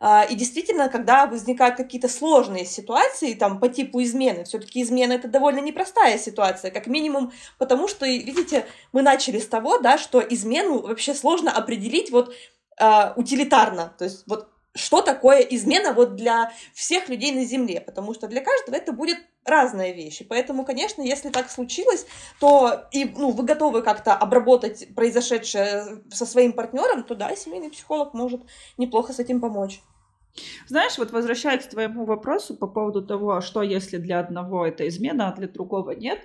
А, 0.00 0.24
и 0.24 0.34
действительно, 0.36 0.88
когда 0.88 1.26
возникают 1.26 1.76
какие-то 1.76 2.08
сложные 2.08 2.64
ситуации, 2.64 3.34
там, 3.34 3.58
по 3.58 3.68
типу 3.68 4.00
измены, 4.02 4.44
все-таки 4.44 4.82
измена 4.82 5.14
это 5.14 5.26
довольно 5.26 5.58
непростая 5.58 6.18
ситуация, 6.18 6.70
как 6.70 6.86
минимум, 6.86 7.32
потому 7.58 7.88
что, 7.88 8.06
видите, 8.06 8.64
мы 8.92 9.02
начали 9.02 9.40
с 9.40 9.48
того, 9.48 9.78
да, 9.78 9.98
что 9.98 10.20
измену 10.20 10.82
вообще 10.82 11.14
сложно 11.14 11.50
определить 11.50 12.12
вот 12.12 12.32
э, 12.80 13.12
утилитарно, 13.16 13.92
то 13.98 14.04
есть 14.04 14.22
вот 14.28 14.48
что 14.74 15.02
такое 15.02 15.40
измена 15.40 15.92
вот 15.92 16.14
для 16.14 16.52
всех 16.74 17.08
людей 17.08 17.32
на 17.32 17.44
Земле, 17.44 17.80
потому 17.80 18.14
что 18.14 18.28
для 18.28 18.40
каждого 18.40 18.76
это 18.76 18.92
будет 18.92 19.18
разная 19.44 19.92
вещь. 19.92 20.20
И 20.20 20.24
поэтому, 20.24 20.64
конечно, 20.64 21.02
если 21.02 21.30
так 21.30 21.50
случилось, 21.50 22.06
то 22.38 22.86
и 22.92 23.04
ну, 23.04 23.30
вы 23.30 23.44
готовы 23.44 23.82
как-то 23.82 24.14
обработать 24.14 24.94
произошедшее 24.94 26.02
со 26.10 26.26
своим 26.26 26.52
партнером, 26.52 27.02
то 27.04 27.14
да, 27.14 27.34
семейный 27.34 27.70
психолог 27.70 28.14
может 28.14 28.42
неплохо 28.76 29.12
с 29.12 29.18
этим 29.18 29.40
помочь. 29.40 29.80
Знаешь, 30.66 30.98
вот 30.98 31.12
возвращаясь 31.12 31.64
к 31.64 31.70
твоему 31.70 32.04
вопросу 32.04 32.56
по 32.56 32.66
поводу 32.66 33.06
того, 33.06 33.32
а 33.32 33.40
что 33.40 33.62
если 33.62 33.96
для 33.96 34.20
одного 34.20 34.66
это 34.66 34.86
измена, 34.88 35.28
а 35.28 35.36
для 35.36 35.48
другого 35.48 35.92
нет, 35.92 36.20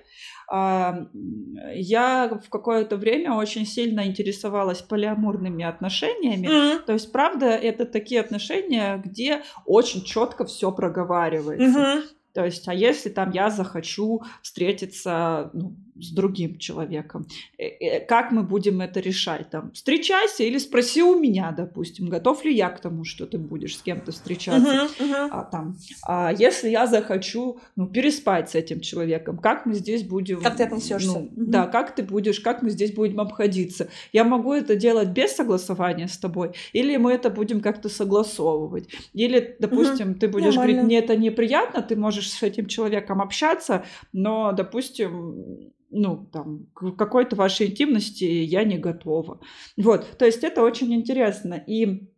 я 0.50 2.40
в 2.44 2.50
какое-то 2.50 2.96
время 2.96 3.34
очень 3.34 3.66
сильно 3.66 4.06
интересовалась 4.06 4.82
полиамурными 4.82 5.64
отношениями. 5.64 6.46
Mm-hmm. 6.46 6.84
То 6.84 6.92
есть, 6.92 7.12
правда, 7.12 7.46
это 7.46 7.86
такие 7.86 8.20
отношения, 8.20 9.00
где 9.04 9.42
очень 9.64 10.02
четко 10.02 10.44
все 10.44 10.70
проговаривается. 10.72 11.80
Mm-hmm. 11.80 12.02
То 12.34 12.44
есть, 12.44 12.68
а 12.68 12.74
если 12.74 13.10
там 13.10 13.30
я 13.30 13.48
захочу 13.48 14.22
встретиться 14.42 15.50
ну, 15.52 15.76
с 16.00 16.10
другим 16.10 16.58
человеком. 16.58 17.26
Э, 17.58 17.64
э, 17.64 18.00
как 18.06 18.32
мы 18.32 18.42
будем 18.42 18.80
это 18.80 19.00
решать? 19.00 19.50
Там, 19.50 19.72
встречайся 19.72 20.42
или 20.42 20.58
спроси 20.58 21.02
у 21.02 21.18
меня, 21.18 21.52
допустим, 21.52 22.08
готов 22.08 22.44
ли 22.44 22.54
я 22.54 22.70
к 22.70 22.80
тому, 22.80 23.04
что 23.04 23.26
ты 23.26 23.38
будешь 23.38 23.76
с 23.76 23.82
кем-то 23.82 24.12
встречаться. 24.12 24.70
Uh-huh, 24.70 24.90
uh-huh. 24.98 25.28
А, 25.30 25.44
там, 25.44 25.76
а 26.06 26.32
если 26.32 26.68
я 26.68 26.86
захочу 26.86 27.60
ну, 27.76 27.86
переспать 27.86 28.50
с 28.50 28.54
этим 28.54 28.80
человеком, 28.80 29.38
как 29.38 29.66
мы 29.66 29.74
здесь 29.74 30.02
будем... 30.02 30.40
Как 30.40 30.56
ты 30.56 30.64
отнесешься? 30.64 31.18
Ну, 31.18 31.26
uh-huh. 31.26 31.50
Да, 31.50 31.66
как 31.66 31.94
ты 31.94 32.02
будешь, 32.02 32.40
как 32.40 32.62
мы 32.62 32.70
здесь 32.70 32.92
будем 32.92 33.20
обходиться. 33.20 33.88
Я 34.12 34.24
могу 34.24 34.52
это 34.52 34.76
делать 34.76 35.08
без 35.08 35.32
согласования 35.32 36.08
с 36.08 36.18
тобой, 36.18 36.52
или 36.72 36.96
мы 36.96 37.12
это 37.12 37.30
будем 37.30 37.60
как-то 37.60 37.88
согласовывать. 37.88 38.88
Или, 39.12 39.56
допустим, 39.60 40.10
uh-huh. 40.10 40.18
ты 40.18 40.28
будешь 40.28 40.56
Нормально. 40.56 40.72
говорить, 40.72 40.84
мне 40.84 40.98
это 40.98 41.16
неприятно, 41.16 41.82
ты 41.82 41.96
можешь 41.96 42.30
с 42.30 42.42
этим 42.42 42.66
человеком 42.66 43.20
общаться, 43.20 43.84
но, 44.12 44.52
допустим, 44.52 45.72
ну, 45.94 46.28
там, 46.32 46.66
к 46.74 46.92
какой-то 46.96 47.36
вашей 47.36 47.68
интимности 47.68 48.24
я 48.24 48.64
не 48.64 48.78
готова. 48.78 49.40
Вот, 49.76 50.18
то 50.18 50.26
есть 50.26 50.44
это 50.44 50.62
очень 50.62 50.92
интересно. 50.94 51.54
И 51.54 52.10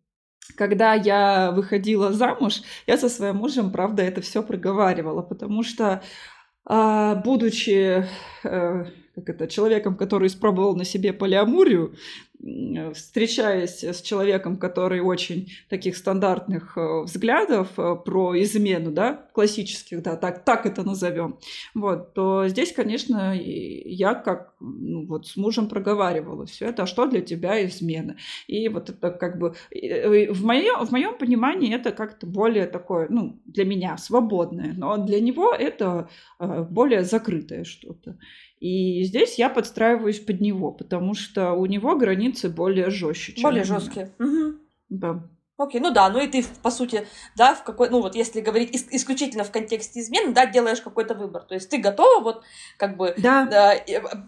когда 0.56 0.94
я 0.94 1.52
выходила 1.52 2.12
замуж, 2.12 2.62
я 2.86 2.96
со 2.96 3.08
своим 3.08 3.36
мужем, 3.36 3.70
правда, 3.70 4.02
это 4.02 4.20
все 4.20 4.42
проговаривала, 4.42 5.22
потому 5.22 5.62
что, 5.62 6.02
а, 6.64 7.16
будучи 7.16 8.06
э, 8.44 8.84
как 9.16 9.30
это, 9.30 9.48
человеком, 9.48 9.96
который 9.96 10.28
испробовал 10.28 10.76
на 10.76 10.84
себе 10.84 11.12
полиамурию, 11.12 11.96
встречаясь 12.94 13.82
с 13.82 14.02
человеком, 14.02 14.56
который 14.56 15.00
очень 15.00 15.52
таких 15.68 15.96
стандартных 15.96 16.76
э, 16.76 17.02
взглядов 17.02 17.70
э, 17.78 17.96
про 18.04 18.40
измену, 18.42 18.92
да, 18.92 19.26
классических, 19.32 20.02
да, 20.02 20.16
так, 20.16 20.44
так 20.44 20.66
это 20.66 20.82
назовем, 20.82 21.38
вот, 21.74 22.14
то 22.14 22.46
здесь, 22.48 22.72
конечно, 22.72 23.34
я 23.34 24.14
как 24.14 24.54
ну, 24.60 25.06
вот 25.06 25.26
с 25.26 25.36
мужем 25.36 25.68
проговаривала 25.68 26.46
все 26.46 26.66
это, 26.66 26.82
а 26.82 26.86
что 26.86 27.06
для 27.06 27.20
тебя 27.20 27.64
измена? 27.66 28.16
И 28.46 28.68
вот 28.68 28.90
это 28.90 29.10
как 29.10 29.38
бы 29.38 29.54
э, 29.70 30.30
в 30.32 30.44
моем, 30.44 30.84
в 30.84 30.90
моем 30.92 31.16
понимании 31.16 31.74
это 31.74 31.90
как-то 31.92 32.26
более 32.26 32.66
такое, 32.66 33.06
ну, 33.08 33.40
для 33.46 33.64
меня 33.64 33.96
свободное, 33.96 34.74
но 34.76 34.96
для 34.98 35.20
него 35.20 35.52
это 35.52 36.08
более 36.38 37.02
закрытое 37.02 37.64
что-то. 37.64 38.18
И 38.58 39.02
здесь 39.02 39.38
я 39.38 39.50
подстраиваюсь 39.50 40.18
под 40.18 40.40
него, 40.40 40.72
потому 40.72 41.14
что 41.14 41.52
у 41.52 41.66
него 41.66 41.94
границы 41.96 42.25
более 42.48 42.90
жестче. 42.90 43.40
Более 43.42 43.64
жесткие. 43.64 44.12
Угу. 44.18 44.58
Да. 44.88 45.28
Окей, 45.58 45.80
ну 45.80 45.90
да, 45.90 46.10
ну 46.10 46.20
и 46.20 46.26
ты, 46.26 46.44
по 46.62 46.70
сути, 46.70 47.06
да, 47.34 47.54
в 47.54 47.64
какой, 47.64 47.88
ну 47.88 48.02
вот 48.02 48.14
если 48.14 48.42
говорить 48.42 48.74
ис- 48.74 48.88
исключительно 48.90 49.42
в 49.42 49.50
контексте 49.50 50.00
измены, 50.00 50.32
да, 50.32 50.44
делаешь 50.44 50.82
какой-то 50.82 51.14
выбор. 51.14 51.44
То 51.44 51.54
есть 51.54 51.70
ты 51.70 51.78
готова 51.78 52.22
вот 52.22 52.42
как 52.76 52.98
бы, 52.98 53.14
да. 53.16 53.46
Да, 53.46 53.74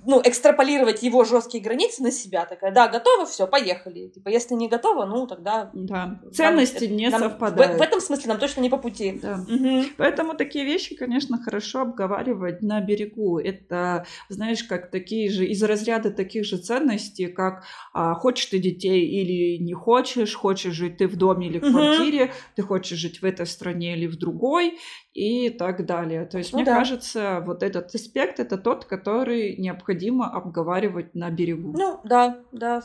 ну, 0.07 0.23
экстраполировать 0.25 1.03
его 1.03 1.25
жесткие 1.25 1.63
границы 1.63 2.03
на 2.03 2.13
себя. 2.13 2.47
Такая, 2.47 2.73
да, 2.73 2.89
готова, 2.89 3.27
все, 3.27 3.47
поехали. 3.47 4.09
Типа, 4.09 4.31
если 4.31 4.55
не 4.55 4.69
готова, 4.69 5.05
ну 5.05 5.27
тогда... 5.27 5.71
Да, 5.75 6.19
ценности 6.33 6.85
нам, 6.85 6.97
не 6.97 7.09
нам, 7.11 7.21
совпадают. 7.21 7.75
В, 7.75 7.79
в 7.79 7.83
этом 7.83 8.01
смысле 8.01 8.29
нам 8.29 8.39
точно 8.39 8.63
не 8.63 8.71
по 8.71 8.79
пути. 8.79 9.21
Да. 9.23 9.35
Угу. 9.35 9.85
Поэтому 9.99 10.35
такие 10.35 10.65
вещи, 10.65 10.97
конечно, 10.97 11.37
хорошо 11.43 11.83
обговаривать 11.83 12.63
на 12.63 12.81
берегу. 12.81 13.39
Это, 13.39 14.07
знаешь, 14.31 14.65
как 14.65 14.91
такие 14.91 15.31
же, 15.31 15.45
из 15.45 15.63
разряда 15.63 16.11
таких 16.11 16.47
же 16.47 16.57
ценностей, 16.57 17.27
как 17.27 17.65
а, 17.93 18.15
хочешь 18.15 18.47
ты 18.47 18.59
детей 18.59 19.07
или 19.07 19.63
не 19.63 19.75
хочешь, 19.75 20.35
хочешь 20.35 20.73
жить 20.73 20.97
ты 20.97 21.07
в 21.07 21.18
доме 21.19 21.49
или 21.49 21.59
в 21.59 21.71
квартире, 21.71 22.25
угу. 22.25 22.33
ты 22.57 22.63
хочешь 22.63 22.99
жить 22.99 23.21
в 23.21 23.25
этой 23.25 23.47
стране 23.47 23.97
или 23.97 24.07
в 24.07 24.17
другой 24.17 24.79
и 25.13 25.51
так 25.51 25.85
далее. 25.85 26.25
То 26.25 26.39
есть, 26.39 26.53
ну, 26.53 26.59
мне 26.59 26.65
да. 26.65 26.77
кажется, 26.77 27.43
вот 27.45 27.63
этот 27.63 27.95
аспект 27.95 28.41
это 28.41 28.57
тот, 28.57 28.85
который 28.85 29.57
необходимо 29.57 30.31
обговаривать 30.31 31.15
на 31.15 31.31
берегу. 31.31 31.75
Ну, 31.77 32.01
да, 32.05 32.41
да, 32.53 32.83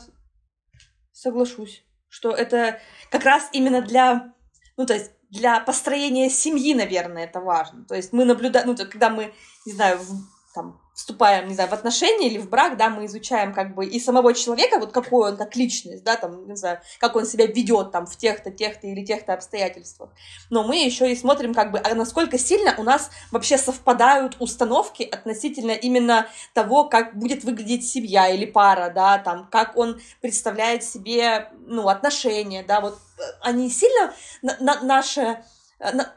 соглашусь, 1.12 1.84
что 2.08 2.30
это 2.30 2.80
как 3.10 3.24
раз 3.24 3.48
именно 3.52 3.80
для, 3.80 4.34
ну, 4.76 4.84
то 4.84 4.94
есть 4.94 5.12
для 5.30 5.60
построения 5.60 6.28
семьи, 6.28 6.74
наверное, 6.74 7.24
это 7.24 7.40
важно. 7.40 7.84
То 7.84 7.94
есть 7.94 8.12
мы 8.12 8.24
наблюдаем, 8.24 8.68
ну, 8.68 8.76
когда 8.76 9.10
мы, 9.10 9.32
не 9.66 9.72
знаю, 9.72 9.98
в, 9.98 10.54
там, 10.54 10.80
вступаем, 10.94 11.48
не 11.48 11.54
знаю, 11.54 11.68
в 11.68 11.72
отношения 11.72 12.28
или 12.28 12.38
в 12.38 12.48
брак, 12.48 12.76
да, 12.76 12.88
мы 12.88 13.06
изучаем 13.06 13.52
как 13.52 13.74
бы 13.74 13.84
и 13.84 13.98
самого 13.98 14.32
человека, 14.32 14.78
вот 14.78 14.92
какой 14.92 15.32
он 15.32 15.36
как 15.36 15.56
личность, 15.56 16.04
да, 16.04 16.16
там, 16.16 16.48
не 16.48 16.56
знаю, 16.56 16.80
как 16.98 17.16
он 17.16 17.26
себя 17.26 17.46
ведет 17.46 17.90
там 17.90 18.06
в 18.06 18.16
тех-то, 18.16 18.52
тех-то 18.52 18.86
или 18.86 19.04
тех-то 19.04 19.34
обстоятельствах. 19.34 20.10
Но 20.50 20.62
мы 20.62 20.76
еще 20.76 21.10
и 21.10 21.16
смотрим 21.16 21.52
как 21.52 21.72
бы, 21.72 21.78
а 21.78 21.94
насколько 21.94 22.38
сильно 22.38 22.74
у 22.78 22.84
нас 22.84 23.10
вообще 23.32 23.58
совпадают 23.58 24.36
установки 24.38 25.02
относительно 25.02 25.72
именно 25.72 26.28
того, 26.52 26.84
как 26.84 27.18
будет 27.18 27.42
выглядеть 27.42 27.88
семья 27.88 28.28
или 28.28 28.46
пара, 28.46 28.92
да, 28.94 29.18
там, 29.18 29.48
как 29.50 29.76
он 29.76 30.00
представляет 30.20 30.84
себе, 30.84 31.50
ну, 31.66 31.88
отношения, 31.88 32.62
да, 32.62 32.80
вот 32.80 32.98
э, 33.18 33.22
они 33.40 33.68
сильно 33.68 34.14
на, 34.42 34.56
на, 34.60 34.80
наше 34.82 35.24
Э, 35.24 35.63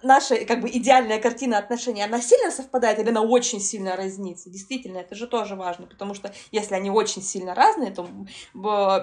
наша 0.03 0.45
как 0.45 0.61
бы 0.61 0.69
идеальная 0.69 1.19
картина 1.19 1.57
отношений, 1.57 2.03
она 2.03 2.21
сильно 2.21 2.51
совпадает 2.51 2.99
или 2.99 3.09
она 3.09 3.21
очень 3.21 3.59
сильно 3.59 3.95
разнится? 3.95 4.49
Действительно, 4.49 4.97
это 4.97 5.15
же 5.15 5.27
тоже 5.27 5.55
важно, 5.55 5.87
потому 5.87 6.13
что 6.13 6.33
если 6.51 6.75
они 6.75 6.89
очень 6.89 7.21
сильно 7.21 7.53
разные, 7.55 7.91
то 7.91 8.07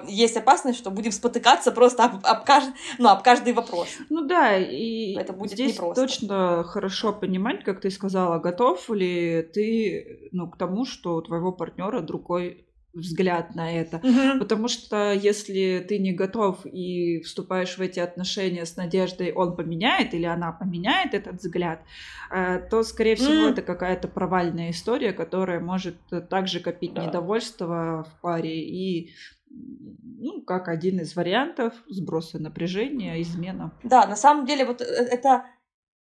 есть 0.07 0.37
опасность, 0.37 0.79
что 0.79 0.91
будем 0.91 1.11
спотыкаться 1.11 1.71
просто 1.71 2.05
об, 2.05 2.25
об, 2.25 2.45
кажд... 2.45 2.69
ну, 2.97 3.09
об 3.09 3.23
каждый 3.23 3.53
вопрос. 3.53 3.87
Ну 4.09 4.21
да, 4.25 4.57
и 4.57 5.15
это 5.15 5.33
будет 5.33 5.51
здесь 5.51 5.73
непросто. 5.73 6.01
точно 6.01 6.63
хорошо 6.63 7.13
понимать, 7.13 7.63
как 7.63 7.81
ты 7.81 7.89
сказала, 7.89 8.39
готов 8.39 8.89
ли 8.89 9.47
ты 9.53 10.29
ну, 10.31 10.49
к 10.49 10.57
тому, 10.57 10.85
что 10.85 11.15
у 11.15 11.21
твоего 11.21 11.51
партнера 11.51 12.01
другой 12.01 12.65
взгляд 12.95 13.55
на 13.55 13.71
это. 13.71 13.97
Угу. 13.97 14.39
Потому 14.39 14.67
что 14.67 15.11
если 15.11 15.85
ты 15.87 15.99
не 15.99 16.13
готов 16.13 16.65
и 16.65 17.21
вступаешь 17.21 17.77
в 17.77 17.81
эти 17.81 17.99
отношения 17.99 18.65
с 18.65 18.75
надеждой, 18.77 19.31
он 19.33 19.55
поменяет 19.55 20.13
или 20.13 20.25
она 20.25 20.51
поменяет 20.51 21.13
этот 21.13 21.35
взгляд, 21.35 21.81
э, 22.31 22.59
то, 22.69 22.83
скорее 22.83 23.15
всего, 23.15 23.47
mm. 23.47 23.51
это 23.51 23.61
какая-то 23.61 24.07
провальная 24.07 24.71
история, 24.71 25.13
которая 25.13 25.59
может 25.59 25.95
также 26.29 26.59
копить 26.59 26.93
да. 26.93 27.05
недовольство 27.05 28.07
в 28.09 28.21
паре 28.21 28.61
и 28.61 29.11
ну, 29.49 30.41
как 30.41 30.67
один 30.67 30.99
из 30.99 31.15
вариантов 31.15 31.73
сброса 31.87 32.39
напряжения, 32.39 33.21
измена. 33.21 33.71
Да, 33.83 34.05
на 34.07 34.15
самом 34.15 34.45
деле 34.45 34.65
вот 34.65 34.81
э, 34.81 34.85
это 34.85 35.45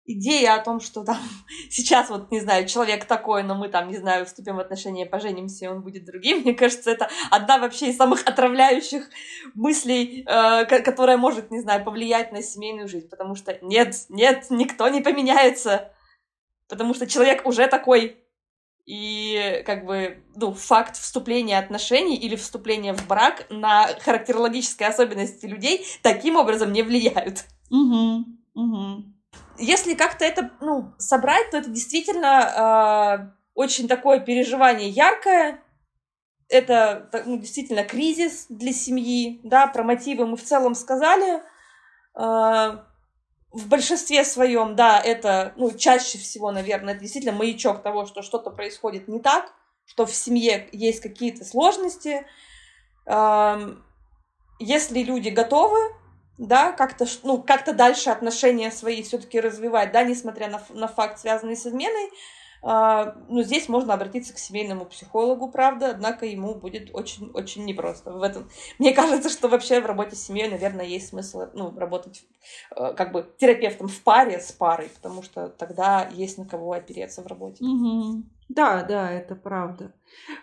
идея 0.04 0.54
о 0.54 0.64
том, 0.64 0.80
что 0.80 1.04
там 1.04 1.18
сейчас 1.70 2.10
вот, 2.10 2.30
не 2.30 2.40
знаю, 2.40 2.66
человек 2.66 3.04
такой, 3.04 3.42
но 3.42 3.54
мы 3.54 3.68
там, 3.68 3.88
не 3.88 3.96
знаю, 3.96 4.26
вступим 4.26 4.56
в 4.56 4.60
отношения, 4.60 5.06
поженимся, 5.06 5.66
и 5.66 5.68
он 5.68 5.82
будет 5.82 6.04
другим, 6.04 6.38
мне 6.44 6.54
кажется, 6.54 6.90
это 6.90 7.08
одна 7.30 7.58
вообще 7.58 7.90
из 7.90 7.96
самых 7.96 8.22
отравляющих 8.26 9.08
мыслей, 9.54 10.24
э, 10.26 10.64
которая 10.82 11.16
может, 11.16 11.50
не 11.50 11.60
знаю, 11.60 11.84
повлиять 11.84 12.32
на 12.32 12.42
семейную 12.42 12.88
жизнь, 12.88 13.08
потому 13.08 13.34
что 13.34 13.58
нет, 13.62 13.94
нет, 14.08 14.46
никто 14.50 14.88
не 14.88 15.00
поменяется, 15.00 15.92
потому 16.68 16.94
что 16.94 17.06
человек 17.06 17.46
уже 17.46 17.66
такой, 17.68 18.18
и 18.84 19.62
как 19.64 19.84
бы, 19.86 20.24
ну, 20.34 20.52
факт 20.52 20.96
вступления 20.96 21.56
отношений 21.56 22.16
или 22.16 22.34
вступления 22.34 22.92
в 22.92 23.06
брак 23.06 23.46
на 23.48 23.86
характерологические 24.00 24.88
особенности 24.88 25.46
людей 25.46 25.86
таким 26.02 26.34
образом 26.34 26.72
не 26.72 26.82
влияют. 26.82 27.44
Угу, 27.70 28.24
угу 28.54 29.11
если 29.62 29.94
как-то 29.94 30.24
это, 30.24 30.50
ну, 30.60 30.92
собрать, 30.98 31.50
то 31.50 31.58
это 31.58 31.70
действительно 31.70 33.30
э, 33.30 33.32
очень 33.54 33.88
такое 33.88 34.20
переживание 34.20 34.88
яркое. 34.88 35.62
Это 36.48 37.08
ну, 37.24 37.38
действительно 37.38 37.84
кризис 37.84 38.46
для 38.48 38.72
семьи, 38.72 39.40
да, 39.44 39.66
про 39.66 39.84
мотивы 39.84 40.26
мы 40.26 40.36
в 40.36 40.42
целом 40.42 40.74
сказали. 40.74 41.42
Э, 42.14 42.78
в 43.52 43.68
большинстве 43.68 44.24
своем, 44.24 44.76
да, 44.76 44.98
это, 44.98 45.52
ну, 45.56 45.70
чаще 45.76 46.18
всего, 46.18 46.50
наверное, 46.50 46.94
это 46.94 47.02
действительно 47.02 47.36
маячок 47.36 47.82
того, 47.82 48.06
что 48.06 48.22
что-то 48.22 48.50
происходит 48.50 49.08
не 49.08 49.20
так, 49.20 49.52
что 49.84 50.06
в 50.06 50.14
семье 50.14 50.68
есть 50.72 51.00
какие-то 51.02 51.44
сложности. 51.44 52.26
Если 54.58 55.02
люди 55.02 55.28
готовы 55.28 55.76
да, 56.38 56.72
как-то, 56.72 57.06
ну, 57.22 57.42
как-то 57.42 57.72
дальше 57.72 58.10
отношения 58.10 58.70
свои 58.70 59.02
все-таки 59.02 59.40
развивать, 59.40 59.92
да, 59.92 60.02
несмотря 60.02 60.48
на, 60.48 60.62
на 60.70 60.88
факт, 60.88 61.18
связанный 61.18 61.56
с 61.56 61.66
изменой, 61.66 62.10
Uh, 62.62 63.14
ну, 63.28 63.42
здесь 63.42 63.68
можно 63.68 63.94
обратиться 63.94 64.32
к 64.32 64.38
семейному 64.38 64.84
психологу, 64.84 65.50
правда, 65.50 65.90
однако 65.90 66.26
ему 66.26 66.54
будет 66.54 66.90
очень-очень 66.94 67.64
непросто 67.64 68.12
в 68.12 68.22
этом. 68.22 68.48
Мне 68.78 68.92
кажется, 68.92 69.30
что 69.30 69.48
вообще 69.48 69.80
в 69.80 69.86
работе 69.86 70.14
с 70.14 70.26
семьей, 70.26 70.48
наверное, 70.48 70.84
есть 70.84 71.08
смысл, 71.08 71.46
ну, 71.54 71.76
работать 71.76 72.24
uh, 72.76 72.94
как 72.94 73.12
бы 73.12 73.28
терапевтом 73.38 73.88
в 73.88 74.00
паре 74.02 74.38
с 74.38 74.52
парой, 74.52 74.90
потому 74.94 75.22
что 75.22 75.48
тогда 75.48 76.08
есть 76.12 76.38
на 76.38 76.46
кого 76.46 76.72
опереться 76.72 77.22
в 77.22 77.26
работе. 77.26 77.64
Mm-hmm. 77.64 78.22
Да, 78.54 78.82
да, 78.82 79.10
это 79.10 79.34
правда. 79.34 79.94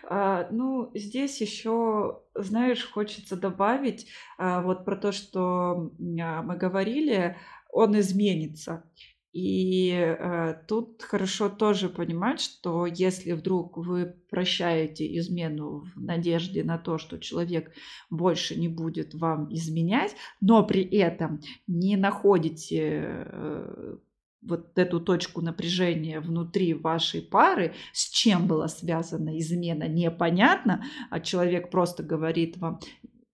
А, 0.08 0.48
ну, 0.50 0.90
здесь 0.94 1.40
еще, 1.40 2.20
знаешь, 2.34 2.90
хочется 2.90 3.36
добавить 3.36 4.08
а, 4.36 4.62
вот 4.62 4.84
про 4.84 4.96
то, 4.96 5.12
что 5.12 5.92
а, 6.20 6.42
мы 6.42 6.56
говорили, 6.56 7.36
он 7.72 7.98
изменится. 8.00 8.82
И 9.32 9.92
э, 9.92 10.54
тут 10.66 11.02
хорошо 11.02 11.48
тоже 11.48 11.88
понимать, 11.88 12.40
что 12.40 12.84
если 12.86 13.30
вдруг 13.32 13.76
вы 13.76 14.16
прощаете 14.28 15.06
измену 15.18 15.84
в 15.94 16.00
надежде 16.00 16.64
на 16.64 16.78
то, 16.78 16.98
что 16.98 17.18
человек 17.18 17.72
больше 18.10 18.58
не 18.58 18.66
будет 18.66 19.14
вам 19.14 19.52
изменять, 19.54 20.16
но 20.40 20.64
при 20.66 20.82
этом 20.82 21.40
не 21.68 21.96
находите 21.96 23.24
э, 23.26 23.96
вот 24.42 24.76
эту 24.76 25.00
точку 25.00 25.42
напряжения 25.42 26.18
внутри 26.18 26.74
вашей 26.74 27.22
пары, 27.22 27.74
с 27.92 28.08
чем 28.10 28.48
была 28.48 28.66
связана 28.66 29.38
измена, 29.38 29.86
непонятно, 29.86 30.84
а 31.08 31.20
человек 31.20 31.70
просто 31.70 32.02
говорит 32.02 32.56
вам, 32.56 32.80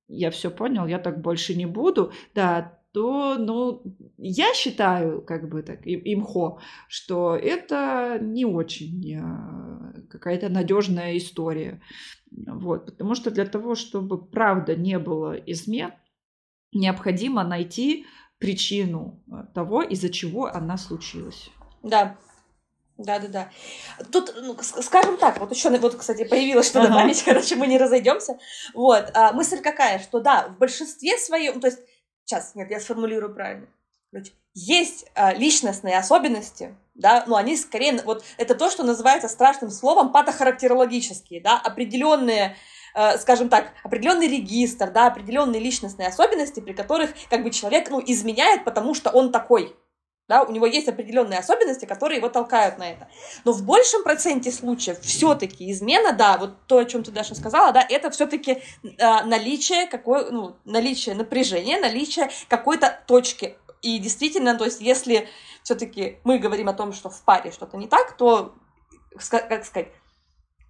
я 0.09 0.30
все 0.30 0.50
понял, 0.50 0.87
я 0.87 0.98
так 0.98 1.22
больше 1.22 1.54
не 1.54 1.66
буду, 1.66 2.12
да, 2.35 2.78
то, 2.96 3.35
ну, 3.35 3.82
я 4.16 4.54
считаю, 4.54 5.20
как 5.20 5.50
бы 5.50 5.62
так, 5.62 5.80
имхо, 5.85 6.61
что 6.88 7.37
это 7.37 8.18
не 8.22 8.46
очень 8.46 9.16
а, 9.16 9.92
какая-то 10.09 10.48
надежная 10.48 11.18
история. 11.18 11.82
Вот, 12.30 12.87
потому 12.87 13.14
что 13.14 13.30
для 13.30 13.44
того, 13.44 13.74
чтобы 13.74 14.26
правда 14.26 14.74
не 14.76 14.98
было 14.98 15.35
измен, 15.35 15.92
необходимо 16.72 17.44
найти 17.44 18.06
причину 18.38 19.22
а, 19.30 19.44
того, 19.44 19.82
из-за 19.82 20.09
чего 20.09 20.46
она 20.46 20.78
случилась. 20.78 21.50
Да, 21.82 22.16
да, 22.96 23.18
да, 23.18 23.28
да. 23.28 23.50
Тут, 24.11 24.35
ну, 24.40 24.56
скажем 24.62 25.18
так, 25.18 25.38
вот 25.38 25.54
еще, 25.54 25.68
вот, 25.68 25.96
кстати, 25.96 26.24
появилось 26.24 26.68
что 26.68 26.80
добавить, 26.80 27.20
ага. 27.24 27.24
короче, 27.35 27.56
мы 27.56 27.66
не 27.66 27.76
разойдемся. 27.76 28.38
Вот, 28.72 29.11
а, 29.12 29.35
мысль 29.35 29.61
какая, 29.61 29.98
что 29.98 30.20
да, 30.20 30.48
в 30.48 30.56
большинстве 30.56 31.18
своем, 31.18 31.61
то 31.61 31.66
есть 31.66 31.80
сейчас, 32.27 32.55
нет, 32.55 32.71
я 32.71 32.81
сформулирую 32.81 33.33
правильно. 33.33 33.67
Короче, 34.11 34.33
есть 34.55 35.07
э, 35.15 35.35
личностные 35.35 35.99
особенности, 35.99 36.75
да, 36.95 37.25
но 37.27 37.37
они 37.37 37.57
скорее, 37.57 38.01
вот 38.05 38.25
это 38.37 38.55
то, 38.55 38.71
что 38.71 38.83
называется 38.83 39.29
страшным 39.29 39.71
словом 39.71 40.12
патохарактерологические, 40.12 41.41
да, 41.41 41.59
определенные, 41.59 42.57
э, 42.95 43.19
скажем 43.19 43.49
так, 43.49 43.73
определенный 43.85 44.29
регистр, 44.29 44.91
да, 44.91 45.07
определенные 45.07 45.61
личностные 45.61 46.09
особенности, 46.09 46.61
при 46.61 46.73
которых 46.73 47.11
как 47.31 47.43
бы 47.43 47.51
человек, 47.51 47.91
ну, 47.91 48.03
изменяет, 48.05 48.65
потому 48.65 48.95
что 48.95 49.11
он 49.11 49.31
такой, 49.31 49.77
да, 50.29 50.43
у 50.43 50.51
него 50.51 50.67
есть 50.67 50.89
определенные 50.89 51.39
особенности, 51.39 51.85
которые 51.85 52.19
его 52.19 52.29
толкают 52.29 52.79
на 52.79 52.91
это. 52.91 53.09
Но 53.45 53.53
в 53.53 53.62
большем 53.65 54.03
проценте 54.03 54.51
случаев 54.51 55.01
все-таки 55.01 55.71
измена, 55.71 56.12
да, 56.12 56.37
вот 56.37 56.67
то, 56.67 56.79
о 56.79 56.85
чем 56.85 57.05
ты, 57.05 57.12
Даша, 57.12 57.35
сказала, 57.35 57.73
да, 57.73 57.87
это 57.89 58.11
все-таки 58.11 58.62
э, 58.83 59.25
наличие 59.25 59.87
какой, 59.87 60.31
ну, 60.31 60.57
наличие 60.65 61.15
напряжения, 61.15 61.79
наличие 61.81 62.29
какой-то 62.49 62.99
точки. 63.07 63.57
И 63.83 63.99
действительно, 63.99 64.57
то 64.57 64.65
есть, 64.65 64.81
если 64.81 65.29
все-таки 65.62 66.19
мы 66.25 66.39
говорим 66.39 66.69
о 66.69 66.75
том, 66.75 66.93
что 66.93 67.09
в 67.09 67.23
паре 67.23 67.53
что-то 67.53 67.77
не 67.77 67.87
так, 67.87 68.17
то, 68.17 68.55
как 69.31 69.65
сказать, 69.65 69.93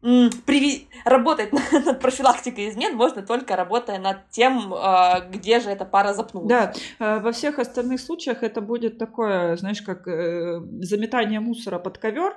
приви... 0.01 0.89
работать 1.05 1.53
над 1.73 2.01
профилактикой 2.01 2.69
измен 2.69 2.97
можно 2.97 3.23
только 3.23 3.57
работая 3.57 3.99
над 3.99 4.29
тем, 4.31 4.73
а, 4.75 5.21
где 5.21 5.61
же 5.61 5.71
эта 5.71 5.85
пара 5.85 6.15
запнулась. 6.15 6.49
Да, 6.49 6.73
а, 6.99 7.21
во 7.21 7.33
всех 7.33 7.59
остальных 7.59 8.01
случаях 8.01 8.43
это 8.43 8.61
будет 8.61 8.99
такое, 8.99 9.57
знаешь, 9.57 9.83
как 9.83 10.07
э, 10.07 10.61
заметание 10.81 11.41
мусора 11.41 11.79
под 11.79 11.99
ковер, 11.99 12.35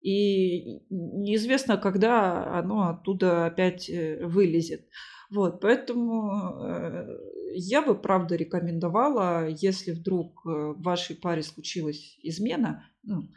и 0.00 0.80
неизвестно, 0.90 1.76
когда 1.76 2.58
оно 2.58 2.90
оттуда 2.90 3.46
опять 3.46 3.90
э, 3.90 4.24
вылезет. 4.24 4.86
Вот, 5.30 5.60
поэтому 5.60 6.62
э, 6.64 7.06
я 7.54 7.82
бы, 7.82 7.96
правда, 7.96 8.36
рекомендовала, 8.36 9.48
если 9.48 9.90
вдруг 9.90 10.44
в 10.44 10.80
вашей 10.80 11.16
паре 11.16 11.42
случилась 11.42 12.16
измена, 12.22 12.88
ну, 13.02 13.28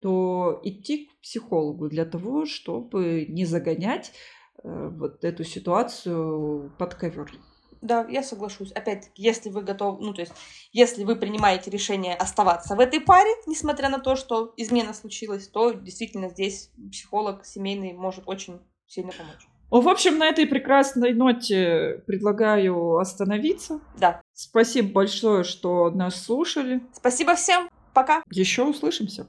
то 0.00 0.60
идти 0.62 1.06
к 1.06 1.20
психологу 1.20 1.88
для 1.88 2.04
того, 2.04 2.46
чтобы 2.46 3.26
не 3.28 3.44
загонять 3.44 4.12
э, 4.62 4.88
вот 4.88 5.24
эту 5.24 5.44
ситуацию 5.44 6.72
под 6.78 6.94
ковер. 6.94 7.30
Да, 7.80 8.06
я 8.08 8.22
соглашусь. 8.22 8.72
Опять-таки, 8.72 9.22
если 9.22 9.50
вы 9.50 9.62
готовы, 9.62 10.04
ну, 10.04 10.12
то 10.12 10.20
есть, 10.20 10.32
если 10.72 11.04
вы 11.04 11.16
принимаете 11.16 11.70
решение 11.70 12.14
оставаться 12.14 12.74
в 12.74 12.80
этой 12.80 13.00
паре, 13.00 13.30
несмотря 13.46 13.88
на 13.88 13.98
то, 13.98 14.16
что 14.16 14.52
измена 14.56 14.94
случилась, 14.94 15.48
то 15.48 15.72
действительно 15.72 16.28
здесь 16.28 16.70
психолог 16.90 17.44
семейный 17.44 17.92
может 17.92 18.24
очень 18.26 18.60
сильно 18.86 19.12
помочь. 19.12 19.46
В 19.70 19.88
общем, 19.88 20.16
на 20.16 20.26
этой 20.26 20.46
прекрасной 20.46 21.12
ноте 21.12 22.02
предлагаю 22.06 22.96
остановиться. 22.96 23.80
Да. 23.98 24.22
Спасибо 24.32 24.92
большое, 24.92 25.44
что 25.44 25.90
нас 25.90 26.22
слушали. 26.22 26.80
Спасибо 26.94 27.34
всем. 27.34 27.68
Пока. 27.92 28.22
Еще 28.30 28.64
услышимся. 28.64 29.28